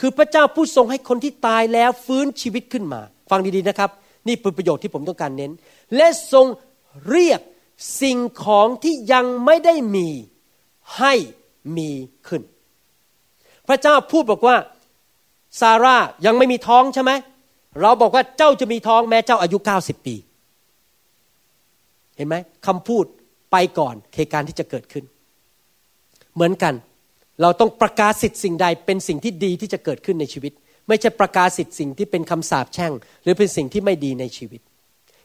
[0.00, 3.90] คือพระเจ้าผู้ทรงให้คนที่ตายแล้วฟื้นชีวิตขึ้นมา ฟังดีๆนะครับ
[4.28, 5.52] นี่เป็นประโยชน์ที่ผมต้องการเน้น
[5.96, 6.46] และทรง
[7.10, 7.40] เรียก
[8.02, 10.08] สิ่งของที่ยังไม่ได้มี
[10.98, 11.14] ให้
[11.76, 11.90] มี
[12.28, 12.42] ขึ้น
[13.70, 14.56] พระเจ้าพูดบอกว่า
[15.60, 15.96] ซาร่า
[16.26, 17.12] ยังไม่มีท้องใช่ไหม
[17.80, 20.14] เราบอกว่าเจ้าจะมีท้องแม้เจ้าอายุเก้าสิบปี
[22.16, 23.04] เห็นไหมคำพูด
[23.52, 25.04] ไปก่อนเหตุการณ์ที่จะเกิดขึ้น
[26.34, 26.74] เหมือนกัน
[27.42, 30.52] เราต้องประกาศสิทธิ์สิ่งใดเป็นสิ่งที่ดีที่จะเกิดขึ้นในชีวิต
[30.88, 32.92] ไม่ใช่ประกาศสิทธิ์สิ่งที่เป็นคำสาปแช่ง
[33.22, 34.60] หรือเป็นสิ่งที่ไม่ดีในชีวิต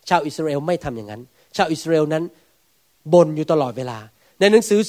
[0.09, 1.21] ชาวอิสราเอลไม่ทำอย่างนั้น
[1.55, 2.23] ชาวอิสราเอลนั้น
[3.13, 3.97] บ่นอยู่ตลอดเวลา
[4.39, 4.79] ในหนังสือ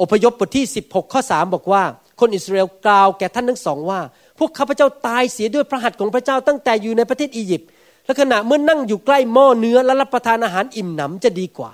[0.00, 1.82] อพยพบทที่ 16 ข้อ 3 บอกว่า
[2.20, 4.00] คนอิสราเอลกล่าวแก่ท่านทั้งสองว่า
[4.38, 7.68] พวกข้าพเจ้าตายเสียด้วยพระหัตถ์ของพระเจ้าตั้งแต่อยู่ในประเทศอียิปต์
[8.06, 11.72] และขณะเมื่อนั่งอยู่ใกล้หม้อเนื้อและรับประทานอาหารอิ่มหนำจะดีกว่า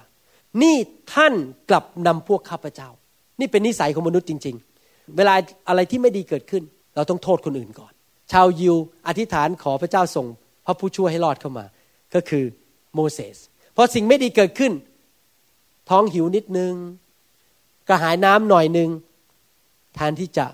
[0.62, 0.76] นี่
[1.14, 1.34] ท่าน
[1.70, 2.88] กลับนำพวกข้าพเจ้า
[3.40, 5.34] นี่เป็นนิสัยของมนุษย์จริง ๆ เวลา
[5.68, 6.62] อะไรที่ไม่ดีเกิดขึ้น
[6.96, 7.92] เราต้องโทษคนอื่นก่อน
[8.32, 8.76] ชาวยิว
[9.08, 10.26] อธิษฐานขอพระเจ้าส่ง
[10.66, 11.64] พระผู้ช่วยให้รอดเข้ามา
[12.14, 12.44] ก็คือ
[12.94, 13.36] โมเสส
[13.76, 14.72] พอสิ่งไม่ดีเกิดขึ้น
[15.90, 16.74] ท้องหิวนิดนึง
[17.88, 18.90] กระหายน้ำหน่อยหนึ่ง
[19.94, 20.46] แทนที่จะ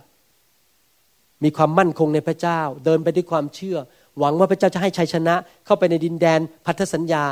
[1.45, 3.79] มีความมั่นคงในพระเจ้า เดินไปด้วยความเชื่อ
[4.19, 5.35] หวังว่าพระเจ้าจะให้ชัยชนะ
[5.67, 7.25] เข้าไปในดินแดนพันธสัญญา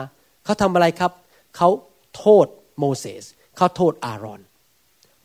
[0.45, 1.13] เขาทำอะไรครับ
[1.57, 1.69] เขา
[2.17, 2.47] โทษ
[2.79, 3.25] โมเสส
[3.57, 4.41] เขาโทษอารอน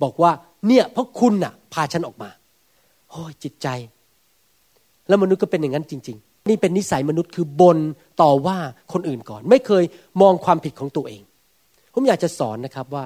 [0.03, 0.31] บอกว่า
[0.67, 2.29] เนี่ยเพราะคุณน่ะ พาฉันออกมา
[3.09, 3.67] โอ้ยจิตใจ
[5.07, 7.77] แล้วมนุษย์ก็เป็นอย่างนั้นจริง ๆ นี่เป็นนิสัยมนุษย์คือบน
[8.21, 8.57] ต่อว่า
[8.93, 9.83] คนอื่นก่อน ไม่เคย
[10.21, 11.21] มองความผิดของตัวเอง
[11.93, 13.03] ผมอยากจะสอนนะครับว่า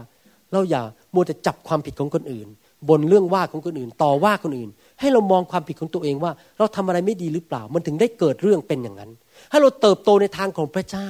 [0.51, 0.81] เราอย่า
[1.13, 2.47] มัวแต่จับความผิดของคนอื่น
[2.89, 4.69] บนเรื่องว่าของคนอื่น ต่อว่าคนอื่น
[4.99, 9.11] ให้เรามองความผิดของตัวเองว่า เราทำอะไรไม่ดีหรือเปล่า มันถึงได้เกิดเรื่องเป็นอย่างนั้น
[9.49, 11.09] ให้เราเติบโตในทางของพระเจ้า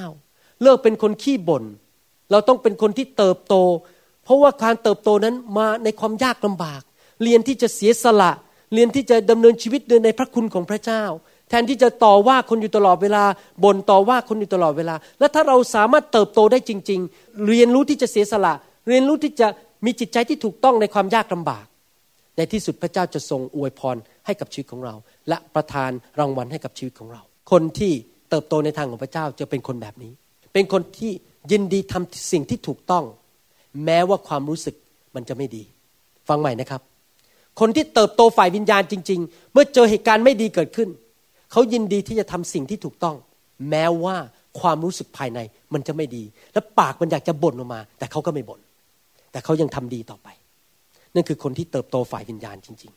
[0.62, 1.64] เลิกเป็นคนขี้บ่น
[2.30, 3.54] เราต้องเป็นคนที่เติบโต
[4.24, 6.82] เพราะว่าการเติบโตนั้นมาในความยากลำบาก
[7.22, 8.32] เรียนที่จะเสียสละ
[8.74, 11.02] เรียนที่จะดำเนินชีวิตเดินในพระคุณของพระเจ้า
[11.48, 13.24] แทนที่จะต่อว่าคนอยู่ตลอดเวลา
[13.64, 18.54] บ่นต่อว่าคนอยู่ตลอดเวลา และถ้าเราสามารถเติบโตได้จริง ๆ เรียนรู้ที่จะเสียสละ
[18.88, 19.48] เรียนรู้ที่จะ
[19.84, 21.66] มีจิตใจที่ถูกต้องในความยากลำบาก
[22.36, 24.94] ในที่สุดพระเจ้าจะทรงอวยพรให้กับชีวิตของเรา
[25.28, 27.92] และประทานรางวัลให้กับชีวิตของเรา คนที่
[28.30, 30.12] เติบโตในทางของพระเจ้าจะเป็นคนแบบนี้
[30.52, 31.12] เป็นคนที่
[31.52, 33.04] ยินดีทำสิ่งที่ถูกต้อง
[33.84, 34.74] แม้ว่าความรู้สึก
[35.14, 35.62] มันจะไม่ดี
[36.28, 36.80] ฟังใหม่นะครับ
[37.60, 40.88] คนที่เติบโตฝ่ายวิญญาณจริง ๆ เมื่อเจอเหตุการณ์ไม่ดีเกิดขึ้น
[41.52, 43.16] เขายินดีที่จะทำสิ่งที่ถูกต้อง
[43.70, 44.16] แม้ว่า
[44.60, 45.38] ความรู้สึกภายใน
[45.74, 46.22] มันจะไม่ดี
[46.52, 48.60] และปากมันอยากจะบ่นออกมา แต่เขาก็ไม่บน่น
[49.34, 50.28] แต่เขายังทำดีต่อไป
[51.14, 52.92] นั่นคือคนที่เติบโตฝ่ายวิญญาณจริง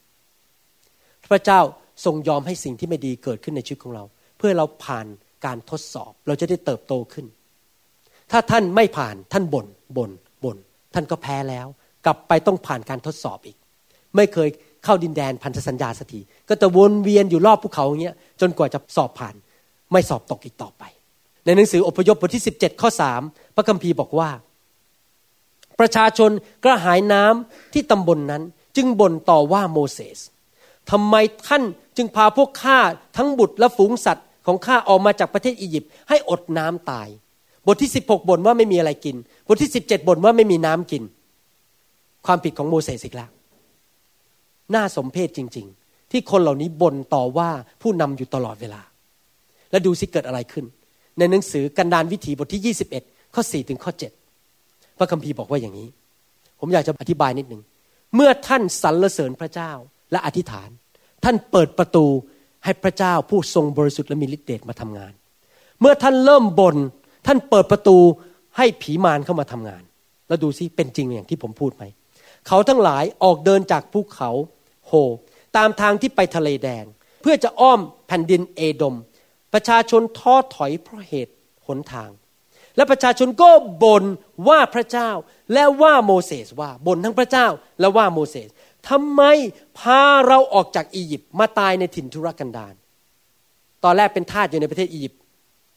[0.61, 1.59] ๆ พระเจ้า
[2.05, 4.03] ทรงยอมให้สิ่งที่ไม่ดีเกิดขึ้นในชีวิตของเรา
[4.37, 5.05] เพื่อเราผ่าน
[5.45, 7.25] การทดสอบ เราจะได้เติบโตขึ้น
[8.31, 9.67] ถ้าท่านไม่ผ่านท่านบน่น
[9.97, 10.11] บน่น
[10.43, 10.57] บ่น
[10.93, 11.67] ท่านก็แพ้แล้ว
[12.05, 13.57] กลับไปต้องผ่านการทดสอบอีก
[14.15, 14.49] ไม่เคย
[14.83, 16.19] เข้าดินแดนพันธสัญญาสักที
[16.49, 19.35] ก็จะวนเวียนอยู่รอบภูเขาอย่างเงี้ยจนกว่าจะสอบผ่าน
[19.91, 20.83] ไม่สอบตกอีกต่อไป
[21.45, 22.89] ในหนังสืออพยพบทที่ 17 ข้อ
[23.23, 24.29] 3 พระคัมภีร์บอกว่า
[25.79, 26.31] ประชาชน
[26.63, 28.43] กระหายน้ำที่ตำบลนนั้น
[28.75, 30.19] จึงบ่นต่อว่าโมเสส
[30.91, 31.15] ทำไม
[31.47, 31.63] ท่าน
[31.97, 32.79] จึงพาพวกข้า
[33.17, 37.07] ทั้งบุตรและฝูงสัตว์ของข้าออกมาจากประเทศอียิปต์ให้อดน้ำตาย
[37.65, 39.15] บทที่ 16บ่นว่าไม่มีอะไรกิน
[39.47, 41.03] บทที่ 17บ่นว่าไม่มีน้ำกิน
[42.25, 43.29] ความผิดของโมเสสอีกแล้ว
[44.75, 47.49] น่าสมเพชจริง ๆ ที่คนเหล่านี้บ่นต่อว่า
[47.81, 48.81] ผู้นำอยู่ตลอดเวลา
[49.71, 50.65] และดูสิเกิดอะไรขึ้น
[51.17, 54.16] ในหนังสือกันดานวิถีบทที่ 21 ข้อ 4 ถึงข้อ 7
[54.97, 55.87] พระคัมภีร์บอกว่าอย่างนี้
[56.59, 57.61] ผมอยากจะอธิบายนิดหนึ่ง
[58.15, 59.71] เมื่อท่านสรรเสริญพระเจ้า
[60.11, 60.69] และอธิษฐาน
[61.23, 62.05] ท่านเปิดประตู
[62.63, 65.13] ให้พระเจ้าผู้ทรงบริสุทธิ์และมีฤทธิ์เดชมาทำงาน
[65.81, 66.77] เมื่อท่านเริ่มบน่น
[67.27, 67.97] ท่านเปิดประตู
[68.57, 69.83] ให้ผีมารเข้ามาทำงาน
[70.27, 71.83] แล้วดูซิเป็นจริงอย่างที่ผมพูดไหม
[72.47, 74.29] เขาทั้งหลายออกเดินจากภูเขา
[74.85, 74.91] โฮ
[75.57, 76.85] ตามทางที่ไปทะเลแดง
[77.21, 78.95] เพื่อจะอ้อมแผ่นดินเอดม
[79.53, 81.33] ประชาชนท้อถอยเพราะเหตุ
[81.67, 82.09] หนทาง
[82.77, 83.49] และประชาชนก็
[83.83, 84.03] บ่น
[84.47, 85.09] ว่าพระเจ้า
[85.53, 87.47] และว่าโมเสสว่าบ่นทั้งพระเจ้า
[87.79, 88.49] และว่าโมเสส
[88.89, 89.21] ทำไม
[89.79, 92.73] พาเราออกจากอียิปต์มาตายในถิ่นทุรกันดาร
[93.83, 95.19] ตอนแรกเป็นทาสอยู่ในประเทศอียิปต์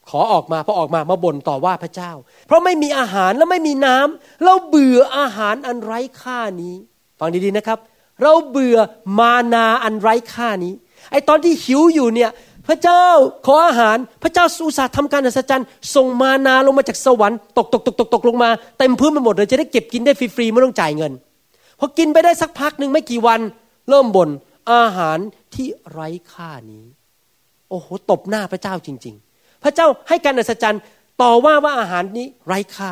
[0.09, 2.11] ขอออกมาพอออกมามาบ่นต่อว่าพระเจ้า
[2.47, 6.75] เพราะไม่มีอาหารและไม่มีน้ำเราเบื่ออาหารอันไร้ค่านี้
[7.19, 7.79] ฟังดีๆนะครับ
[8.21, 8.77] เราเบื่อ
[9.19, 10.73] มานาอันไร้ค่านี้
[11.11, 12.31] ไอตอนที่หิวอยู่เนี่ย
[12.71, 13.05] พระเจ้า
[13.45, 18.49] ขออาหาร พระเจ้าสุสาทำการอัศจรรย์ส่งมานาลงมาจากสวรรค์ตกตกตกตกตกลงมา
[18.79, 21.11] เต็มพื้นไปหมดเลยจะได้เก็บกินได้ฟรีๆไม่ต้องจ่ายเงิน
[21.79, 23.39] พอกินไปได้สักพักหนึ่งไม่กี่วัน
[23.89, 24.29] เริ่มบน่น
[24.73, 25.17] อาหาร
[25.55, 26.85] ที่ไร้ค่านี้
[27.69, 30.81] โอ้โหตบหน้าพระเจ้าจริง ๆ พระเจ้าให้การอัศจรรย์
[31.21, 32.91] ต่อว่าว่าอาหารนี้ไร้ค่า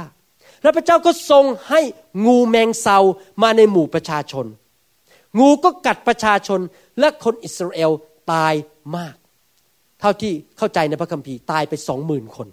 [0.62, 1.82] แล้วพระเจ้าก็ทรงให้
[2.26, 2.98] งูแมงเซา
[3.42, 4.46] มาในหมู่ประชาชน
[5.40, 6.60] งูก็กัดประชาชน
[7.00, 7.92] และคนอิสราเอล
[8.32, 8.54] ตาย
[8.98, 9.16] มาก
[10.00, 12.48] เท่าที่เข้าใจในพระคัมภีร์ตายไปสองหมื่นคน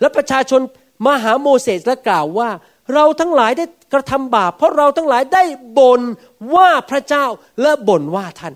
[0.00, 0.60] แล้วประชาชน
[1.06, 2.48] มาหาโมเสสและกล่าวว่า
[2.94, 5.44] เราทั้งหลายได้กระทำบาป เพราะเราทั้งหลายได้
[5.78, 6.02] บ่น
[6.54, 7.24] ว่าพระเจ้า
[7.62, 8.54] และบ่นว่าท่าน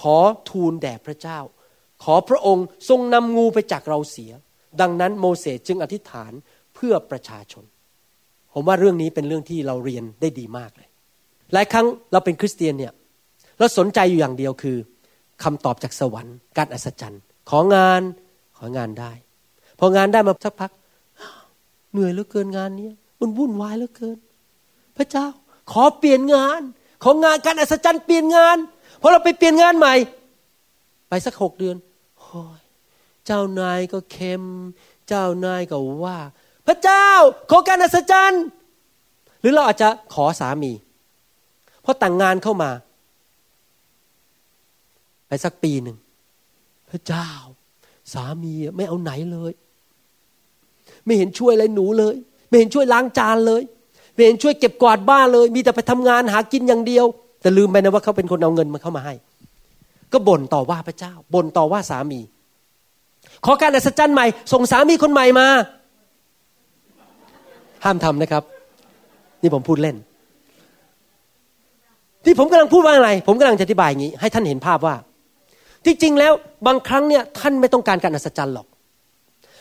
[0.00, 0.16] ขอ
[0.50, 1.38] ทูลแด่พระเจ้า
[2.04, 4.32] ขอพระองค์ทรงนำงูไปจากเราเสีย
[4.80, 6.32] ดังนั้นโมเสสจึงอธิษฐาน
[6.74, 7.64] เพื่อประชาชน
[8.52, 10.88] ผมว่าเรื่องนี้เป็นเรื่องที่เราเรียนได้ดีมากเลย
[11.52, 12.92] หลายครั้งเราเป็นคริสเตียนเนี่ย
[13.58, 14.76] เราสนใจอยู่อย่างเดียวคือ
[15.42, 18.02] คำตอบจากสวรรค์ การอัศจรรย์ ของาน
[18.58, 19.12] ของานได้
[19.78, 20.70] พองานได้มาสักพัก
[21.92, 22.90] เหนื่อยเหลือเกินงานนี้
[23.20, 24.18] มันวุ่นวายเหลือเกิน
[24.96, 25.26] พระเจ้า
[25.72, 26.60] ขอเปลี่ยนงาน
[27.04, 28.56] ของงานการอัศจรรย์เปลี่ยนงาน
[29.00, 29.94] พอเราไปเปลี่ยนงานใหม่
[31.08, 31.76] ไปสักหกเดือน
[33.26, 34.44] เจ้านายก็เค็ม
[35.08, 36.18] เจ้านายก็ว่า
[36.66, 37.08] พระเจ้า
[37.50, 38.44] ขอการอัศจรรย์
[39.40, 40.72] หรือเราอาจจะขอสามี
[41.84, 42.70] พอแต่งงานเข้ามา
[45.26, 45.96] ไปสักปีหนึ่ง
[46.92, 47.28] พระเจ้า
[48.12, 49.52] สามีไม่เอาไหนเลย
[51.04, 52.14] ไม่เห็นช่วยอะไรหนูเลย
[52.48, 53.62] ไม่เห็นช่วยล้างจานเลย
[54.14, 57.06] ไม่เห็นช่วยเก็บกวาดบ้านเลย มีแต่ไปทำงานหากินอย่างเดียว
[57.42, 59.14] แต่ลืมไปนะว่าเขาเป็นคนเอาเงินมาเข้ามาให้
[60.12, 62.20] ก็บ่นต่อว่าพระเจ้าบ่นต่อว่าสามี
[63.44, 65.46] ขอการอัศจรรย์ใหม่ ส่งสามีคนใหม่มา
[67.84, 68.42] ห้ามทำนะครับ
[69.42, 69.96] นี่ผมพูดเล่น
[72.24, 74.94] ที่ผมกำลังพูดว่าอะไร ผมกำลังจะอธิบายอย่างนี้ ให้ท่านเห็นภาพว่า
[75.84, 76.32] ที่จริงแล้ว
[76.66, 78.66] บางครั้งเนี่ยท่านไม่ต้องการการอัศจรรย์หรอก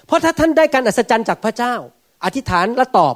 [0.06, 1.76] เพราะถ้าท่านได้การอัศจรรย์จากพระเจ้า
[2.26, 3.16] อธิษฐานและตอบ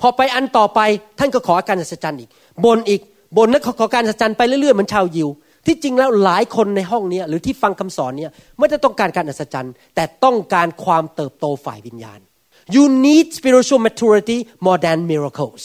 [0.00, 0.80] พอไปอันต่อไป
[1.18, 2.30] ท่านก็ขอการอัศจรรย์อีก
[2.64, 3.00] บนอีก
[3.36, 5.28] บนแล้วขอการอัศจรรย์ไปเรื่อยๆเหมือนชาวยิว
[5.66, 12.20] ที่จริงแล้วหลายคนในห้องนี้หรือที่ฟังคำสอนเนี่ยไม่ได้ต้องการการอัศจรรย์ แต่ต้องการความเติบโตฝ่ายวิญญาณ
[12.74, 15.62] you need spiritual maturity more than miracles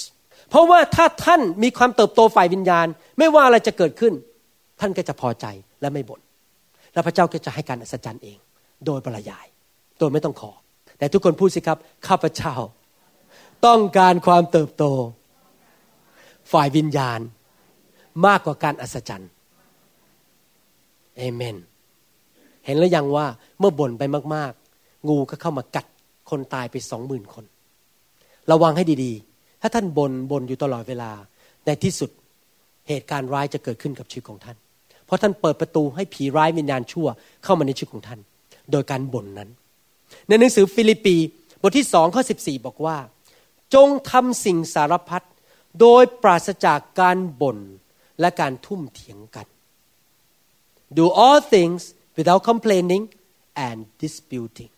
[0.49, 2.87] เพราะว่าถ้าท่านมีความเติบโตฝ่ายวิญญาณ
[3.17, 4.13] ไม่ว่าอะไรจะเกิดขึ้น
[4.79, 5.45] ท่านก็จะพอใจ
[5.81, 6.19] และไม่บน่น
[6.97, 8.37] แล้วพระเจ้าก็จะให้การอัศจรรย์เอง
[8.85, 9.45] โดยปรยาย
[9.99, 10.51] โดยไม่ต้องขอ
[10.97, 11.77] แต่ทุกคนพูดสิครับ
[12.07, 12.53] ข้าพเจ้า
[13.65, 14.83] ต้องการความเติบโต
[16.51, 17.19] ฝ่ายวิญญาณ
[18.25, 19.31] มากกว่าการอัศจรรย์
[21.17, 21.57] เอเมน
[22.65, 23.27] เห็นแล้วยังว่า
[23.59, 24.03] เมื่อบ่นไป
[24.35, 25.85] มากๆ งูก็เข้ามากัด
[26.29, 27.45] คนตายไปสองหมื่นคน
[28.51, 31.11] ระวังให้ดีๆ ถ้าท่านบน่นบ่นอยู่ตลอดเวลา
[31.65, 32.09] ในที่สุด
[32.87, 34.57] เหตุการณ์ร้ายจะเกิดขึ้นกับชีวิตของท่าน
[35.07, 37.07] เพราะท่านเปิดประตูให้ผีร้ายวิญญาณชั่ว
[37.43, 38.19] เข้ามาในชีวิตของท่าน
[38.71, 39.49] โดยการบ่นนั้น
[40.27, 41.15] ในหนังสือฟิลิปปี
[41.61, 42.97] บทที่สองข้อสิบสี่บอกว่า
[43.73, 45.25] จงทำสิ่งสารพัด
[45.79, 47.57] โดยปราศจากการบ่น
[48.19, 49.47] และการทุ่มเถียงกัน
[50.97, 51.81] do all things
[52.17, 53.03] without complaining
[53.67, 54.71] and disputing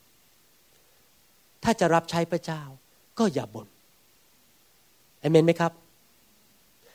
[1.63, 2.61] ถ้าจะรับใช้พระเจ้า
[3.19, 3.67] ก็อย่าบ่น
[5.19, 5.71] เอเมนไหมครับ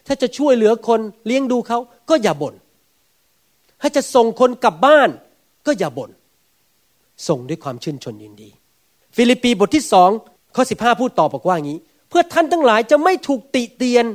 [0.07, 1.79] ถ้าจะช่วยเหลือคนเลี้ยงดูเขา
[2.11, 2.55] ก็อย่าบ่น
[3.87, 5.11] ถ้าจะส่งคนกลับบ้าน
[5.67, 6.11] ก็อย่าบ่น
[7.29, 8.51] ส่งด้วยความชื่นชนยินดี
[9.17, 10.11] ฟิลิปปีบทที่สอง
[10.55, 11.79] ข้อสิบห้าพูดต่อบอกว่างี้
[12.09, 14.07] เพื่อท่านทั้งหลายจะไม่ถูกติเตียน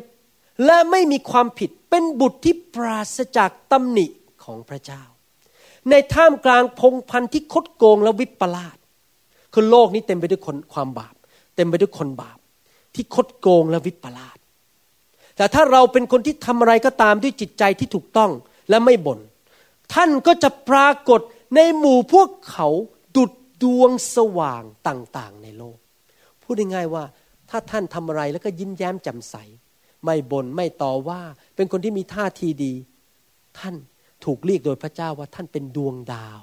[0.66, 4.08] และไม่มีความผิดเป็นบุตรที่ปราศจากตำหนิ
[4.44, 5.02] ของพระเจ้า
[5.90, 8.78] ในท่ามกลางพงพันธ์ที่คดโกงและวิปลาส
[9.54, 11.16] คือโลกนี้เต็มไปด้วยคนความบาป
[11.56, 12.38] เต็มไปด้วยคนบาป
[12.96, 14.38] ที่คดโกงและวิปลาส
[15.36, 18.32] แต่ถ้าเราเป็นคนที่ทำอะไรก็ตามด้วยจิตใจที่ถูกต้อง
[18.70, 19.20] และไม่บน่น
[19.94, 21.22] ท่านก็จะปรากฏ
[21.56, 22.68] ในหมู่พวกเขา
[23.16, 23.32] ดุด
[23.64, 25.78] ดวงสว่างต่างๆ ในโลก
[26.42, 27.04] พูดง่ายๆว่า
[27.50, 29.36] ถ้าท่านทำอะไรแล้วก็ยิ้มแย้มแจ่มใส
[30.04, 31.22] ไม่บน่นไม่ต่อว่า
[31.56, 32.74] เป็นคนที่มีท่าทีดี
[33.60, 33.76] ท่าน
[34.26, 36.42] ถูกเรียกโดยพระเจ้าว่าท่านเป็นดวงดาว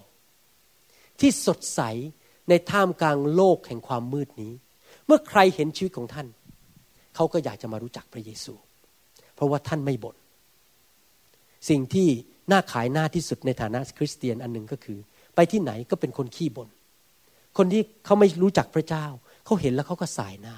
[1.21, 1.81] ที่สดใส
[2.49, 4.53] ในท่ามกลางโลกแห่งความมืดนี้
[5.07, 6.27] เมื่อใครเห็นชีวิตของท่าน
[7.15, 8.55] เขาก็อยากจะมารู้จักพระเยซู
[9.35, 10.17] เพราะว่าท่านไม่บน่น
[11.69, 12.09] สิ่งที่
[12.49, 14.99] หน่าขายหน้าที่สุดในฐานะคริสเตียนอันหนึ่งก็คือ
[15.35, 16.69] ไปที่ไหนก็เป็นคนขี้บน่น
[17.57, 19.07] คนที่เขาไม่รู้จักพระเจ้า
[19.45, 20.57] เขาเห็นแล้วเขาก็สายหน้า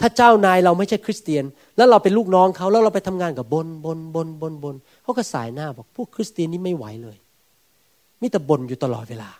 [0.00, 1.44] ถ้าเจ้านายเราไม่ใช่คริสเตียน
[1.76, 7.18] แล้วเราเป็นลูกน้องเขาแล้วเราไปทำงานกับบนบนบนบนบนเขาก็สายหน้าบอกพวกคริสเตียนนี่ไม่ไหวเลย
[8.20, 9.30] มิแต่บ่นอยู่ตลอดเวลา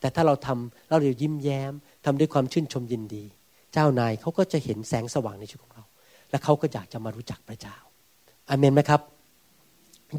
[0.00, 1.72] แต่ถ้าเราทำเราเดี๋ยวยิ้มแย้ม
[2.04, 3.24] ทำด้วยความชื่นชมยินดี
[3.72, 5.84] เจ้านายเขาก็จะเห็นแสงสว่างในชีวิตของเรา
[6.30, 7.76] และเขาก็อยากจะมารู้จักพระเจ้า
[8.48, 9.00] อเมนไหมครับ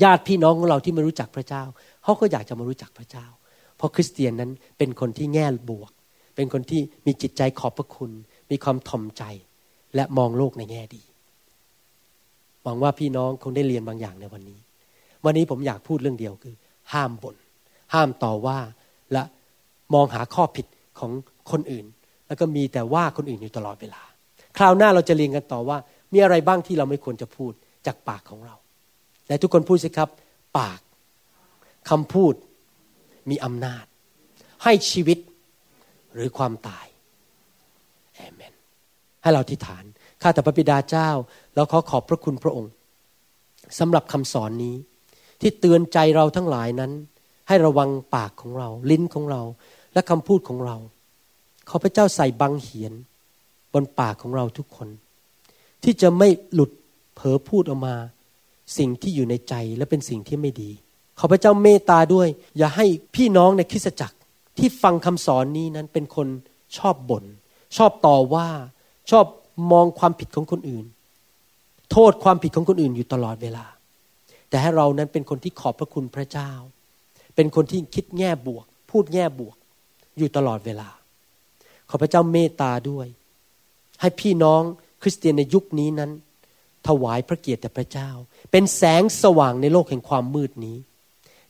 [0.04, 1.64] ญาติพี่น้องของเราที่ไม่รู้จักพระเจ้า
[2.04, 3.26] เขาก็อยากจะมารู้จักพระเจ้า
[3.78, 5.92] เพราะคริสเตียนนั้นเป็นคนที่แง่บวก
[6.36, 8.12] เป็นคนที่มีจิตใจขอบพระคุณ
[8.52, 9.24] มีความถ่อมใจ
[9.96, 11.02] และมองโลกในแง่ดี
[12.64, 14.60] หวังว่าพี่น้องคงได้เรียนบางอย่างในวันนี้
[15.26, 16.56] วันนี้ผมอยากพูดเรื่องเดียวคือ
[16.94, 17.36] ห้ามบน่น
[17.94, 18.60] ห้ามต่อว่า
[19.12, 19.24] และ
[19.94, 20.66] มองหาข้อผิด
[21.00, 21.12] ของ
[21.52, 21.86] คนอื่น
[22.28, 24.02] แล้วก็มีแต่ว่าคนอื่นอยู่ตลอดเวลา
[24.58, 25.78] คราวหน้าเราจะเรียนกันต่อว่า
[26.14, 27.52] มีอะไรบ้างที่เราไม่ควรจะพูด
[27.86, 28.56] จากปากของเรา
[29.28, 30.10] แต่ทุกคนพูดสิครับ
[30.58, 30.80] ปาก
[31.90, 32.34] คำพูด
[33.30, 33.86] มีอำนาจ
[34.64, 35.18] ให้ชีวิต
[36.14, 36.86] หรือความตาย
[38.16, 38.54] เอเมน
[39.22, 39.84] ให้เราทิฏฐาน
[40.22, 41.10] ข้าแต่พระบิดาเจ้า
[41.56, 42.72] เราขอขอบพระคุณพระองค์
[43.80, 44.76] สำหรับคำสอนนี้
[45.42, 46.92] ที่เตือนใจเราทั้งหลายนั้น
[47.48, 49.42] ให้ระวังปากของเรา ลิ้นของเรา
[49.94, 50.78] และคำพูดของเรา
[51.70, 52.94] ขอพระเจ้าใส่บังเหียน
[53.74, 54.90] บนปากของเราทุกคน
[55.84, 56.72] ที่จะไม่หลุด
[57.16, 57.96] เผลอพูดออกมา
[58.78, 60.72] สิ่งที่อยู่ในใจและเป็นสิ่งที่ไม่ดี
[61.20, 62.86] ขอพระเจ้าเมตตาด้วย อย่าให้
[63.16, 64.18] พี่น้องในคริสตจักร
[64.58, 66.28] ที่ฟังคำสอนนี้นั้นเป็นคน
[66.78, 67.24] ชอบบ่น
[67.78, 68.48] ชอบต่อว่า
[69.12, 69.26] ชอบ
[69.72, 70.86] มองความผิดของคนอื่น
[71.92, 73.66] โทษความผิดของคนอื่นอยู่ตลอดเวลา
[74.50, 76.52] แต่ให้เรานั้นเป็นคนที่ขอบพระคุณพระเจ้า
[77.36, 79.56] เป็นคนที่คิดแง่บวก พูดแง่บวก
[80.18, 80.90] อยู่ตลอดเวลา
[81.90, 83.08] ขอพระเจ้าเมตตาด้วย
[84.02, 84.62] ให้พี่น้อง
[85.02, 86.12] คริสเตียนในยุคนี้นั้น
[86.88, 88.10] ถวายพระเกียรติแด่พระเจ้า
[88.52, 90.78] เป็นแสงสว่างในโลกแห่งความมืดนี้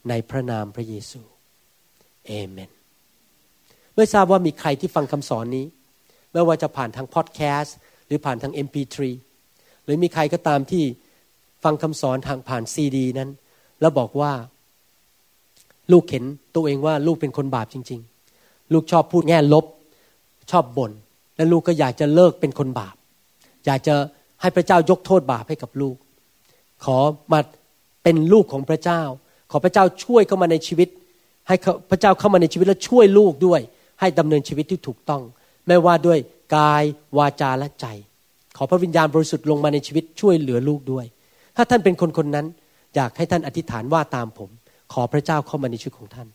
[0.10, 1.22] ในพระนามพระเยซู
[2.26, 2.72] เอเมน
[3.96, 5.66] ไม่ทราบว่ามีใครที่ฟังคำสอนนี้
[6.34, 7.76] ไม่ว่าจะผ่านทางพอดแคสต์
[8.06, 8.98] หรือผ่านทาง MP3
[9.84, 10.84] หรือมีใครก็ตามที่
[11.64, 13.30] ฟังคำสอนทางผ่านซีดีนั้น
[13.82, 14.32] แล้วบอกว่า
[15.92, 16.24] ลูกเห็น
[16.56, 18.02] ตัวเองว่าลูกเป็นคนบาปจริง
[18.38, 19.66] ๆ ลูกชอบพูดแง่ลบ
[20.52, 20.92] ชอบบ่น
[21.36, 22.96] และลูกก็อยากจะเลิกเป็นคนบาป
[23.66, 23.96] อยากจะ
[24.44, 25.96] ให้พระเจ้ายกโทษบาปให้กับลูก
[26.86, 26.98] ขอ
[27.32, 27.40] มา
[28.04, 29.02] เป็นลูกของพระเจ้า
[29.52, 30.90] ขอพระเจ้าช่วยเข้ามาในชีวิต
[31.48, 31.56] ให้
[31.92, 33.62] พระเจ้าเข้ามาในชีวิตแล้วช่วยลูกด้วย
[34.00, 35.22] ให้ดำเนินชีวิตที่ถูกต้อง
[35.68, 36.20] ไม่ว่าด้วย
[36.56, 36.84] กาย
[37.18, 37.86] วาจาและใจ
[38.58, 41.06] ขอพระวิญญาณบริสุทธิ์ลงมาในชีวิตช่วยเหลือลูกด้วย
[41.56, 42.46] ถ้าท่านเป็นคนคนนั้น
[42.96, 44.50] อยากให้ท่านอธิษฐานว่าตามผม
[44.94, 46.28] ขอพระเจ้าเข้ามาในชีวิตของท่าน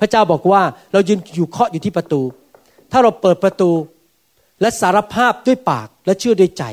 [0.00, 2.20] พระเจ้าบอกว่าเรายืนอยู่เคาะอยู่ที่ประตู
[2.92, 3.70] ถ้าเราเปิดประตู
[4.60, 6.64] และสารภาพด้วยปากและเชื่อด้วยใจ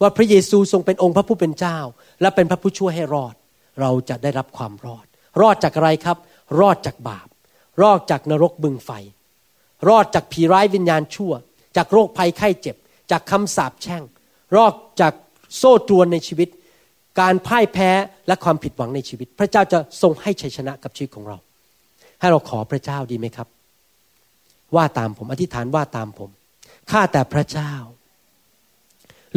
[0.00, 1.78] ว่าพระเยซูทรงเป็นองค์พระผู้เป็นเจ้า
[2.20, 3.34] และเป็นพระผู้ช่วยให้รอด
[3.80, 5.06] เราจะได้รับความรอด
[5.40, 6.16] รอดจากอะไรครับ
[6.60, 7.28] รอดจากบาป
[7.82, 8.90] รอดจากนรกบึงไฟ
[9.88, 11.32] รอดจากผีร้ายวิญญาณชั่ว
[11.76, 12.76] จากโรคภัยไข้เจ็บ
[13.10, 14.02] จากคำสาปแช่ง
[14.56, 15.12] รอดจาก
[15.56, 16.48] โซ่ตรวนในชีวิต
[17.20, 17.90] การพ่ายแพ้
[18.26, 21.36] และความผิดหวังในชีวิต พระเจ้าจะทรงให้ชัยชนะกับชีวิตของเรา
[22.20, 23.48] ให้เราขอพระเจ้าดีไหมครับ
[24.76, 26.30] ว่าตามผมอธิษฐานว่าตามผม
[26.90, 27.72] ข้าแต่พระเจ้า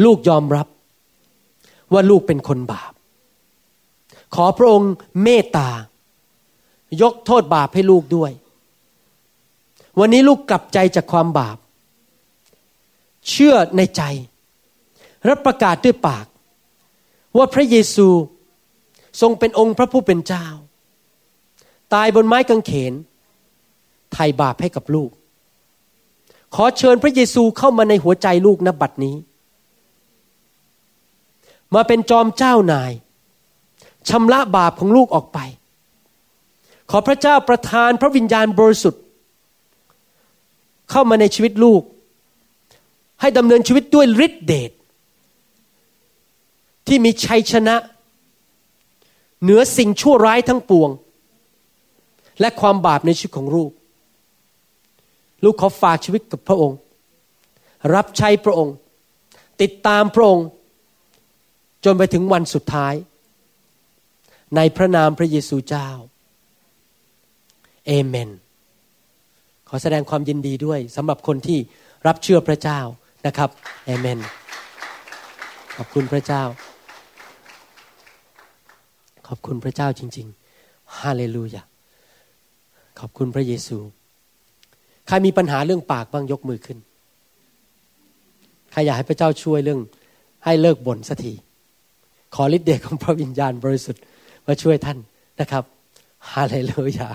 [0.04, 0.66] ลูกยอมรับ
[1.92, 2.92] ว่าลูกเป็นคนบาป
[4.34, 4.92] ขอพระองค์
[5.22, 5.70] เมตตา
[7.02, 8.30] ยกโทษบาปให้ลูกด้วย
[9.98, 11.56] วันนี้ลูกกลับใจจากความบาป
[13.28, 14.02] เชื่อในใจ
[15.28, 16.26] รับประกาศด้วยปาก
[17.36, 18.08] ว่าพระเยซู
[19.20, 20.46] ทรงเป็นองค์พระผู้เป็นเจ้า
[21.94, 22.92] ตายบนไม้กางเขน
[24.12, 25.10] ไถ่บาปให้กับลูก
[26.54, 29.16] ขอเชิญพระเยซูเข้ามาในหัวใจลูกนบัดนี้
[31.74, 32.92] มาเป็นจอมเจ้านาย
[34.08, 35.38] ชำระบาปของลูกออกไป
[36.90, 39.02] ขอพระเจ้าประทานพระวิญญาณบริสุทธิ์
[40.90, 41.82] เข้ามาในชีวิตลูก
[43.20, 44.70] ให้ดำเนินชีวิตด้วยฤทธิเดช
[46.86, 47.76] ที่มีชัยชนะ
[49.42, 50.90] เหนือสิ่งชั่วร้ายทั้งปวง
[52.40, 53.70] และความบาปในชีวิตของลูก
[55.44, 56.78] ลูกขอฝากชีวิตกับพระองค์
[57.94, 58.74] รับใช้พระองค์
[59.62, 60.46] ติดตามพระองค์
[61.84, 62.94] จนไปถึงวันสุดท้าย
[64.56, 65.88] ในพระนามพระเยซูเจ้า
[67.86, 68.30] เอเมน
[69.68, 71.58] ขอแสดงความยินดีด้วยสำหรับคนที่
[72.06, 72.80] รับเชื่อพระเจ้า
[73.26, 73.50] นะครับ
[73.86, 74.18] เอเมน
[75.76, 76.42] ขอบคุณพระเจ้า
[79.28, 80.26] ขอบคุณพระเจ้าจริง
[80.62, 81.62] ๆ ฮาเลลูยา
[83.00, 83.78] ขอบคุณพระเยซู
[85.06, 86.78] ใครมีปัญหาเรื่องปากบ้างยกมือขึ้น
[88.72, 89.80] ใครอยากให้พระเจ้าช่วยเรื่อง
[90.44, 91.32] ให้เลิกบ่นสักที
[92.34, 94.02] ขอฤทธิ์เดชของพระวิญญาณบริสุทธิ์
[94.46, 94.98] มาช่วยท่าน
[95.40, 95.64] นะครับ
[96.32, 97.08] ฮาเลลูยา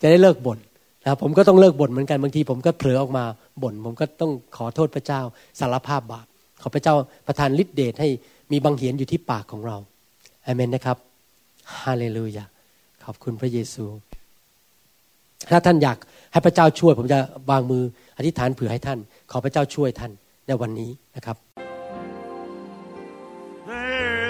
[0.00, 0.58] จะได้เลิกบ่น
[1.04, 3.24] นะผมก็ต้องเลิกบ่นเหมือนกันบางทีผมก็เผลอออกมา
[3.62, 5.20] บ่น ผมก็ต้องขอโทษพระเจ้า
[5.60, 6.26] สารภาพบาป
[6.62, 6.94] ขอพระเจ้า
[7.26, 8.08] ประทานฤทธิ์เดชให้
[8.52, 9.76] มีบางเหียนอยู่ที่ปากของเรา
[10.46, 10.96] อเมนนะครับ
[11.80, 12.44] ฮาเลลูยา
[13.04, 13.84] ขอบคุณพระเยซู
[15.52, 15.98] ถ้าท่านอยาก
[16.32, 17.18] ให้พระเจ้าช่วย ผมจะ
[17.50, 17.82] วางมือ
[18.16, 18.98] อธิษฐานเผื่อให้ท่าน
[19.30, 20.12] ขอพระเจ้าช่วยท่าน
[20.46, 21.63] ในวันนี้นะครับ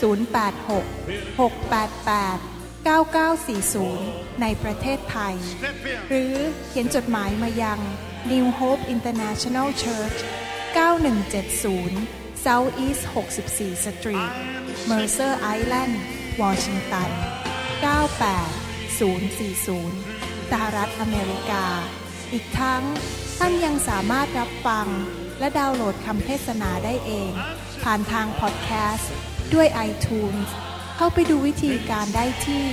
[0.00, 5.36] 688 9940 ในประเทศไทย
[6.08, 6.34] หรือ
[6.68, 7.80] เขียนจดหมายมายัง
[8.30, 10.18] New Hope International Church
[11.28, 13.02] 9170 South East
[13.44, 14.32] 64 Street
[14.90, 15.94] Mercer Island
[16.42, 17.10] Washington
[17.84, 21.64] 98040 สหรัฐอเมริกา
[22.32, 22.82] อีกทั้ง
[23.38, 24.86] ท่านยังสามารถรับฟัง
[25.38, 27.32] และดาวน์โหลดคำเทศนาได้เอง
[27.82, 29.12] ผ่านทางพอดแคสต์
[29.54, 30.48] ด้วย iTunes
[30.96, 32.64] เข้าไปดูวิธีการได้ที่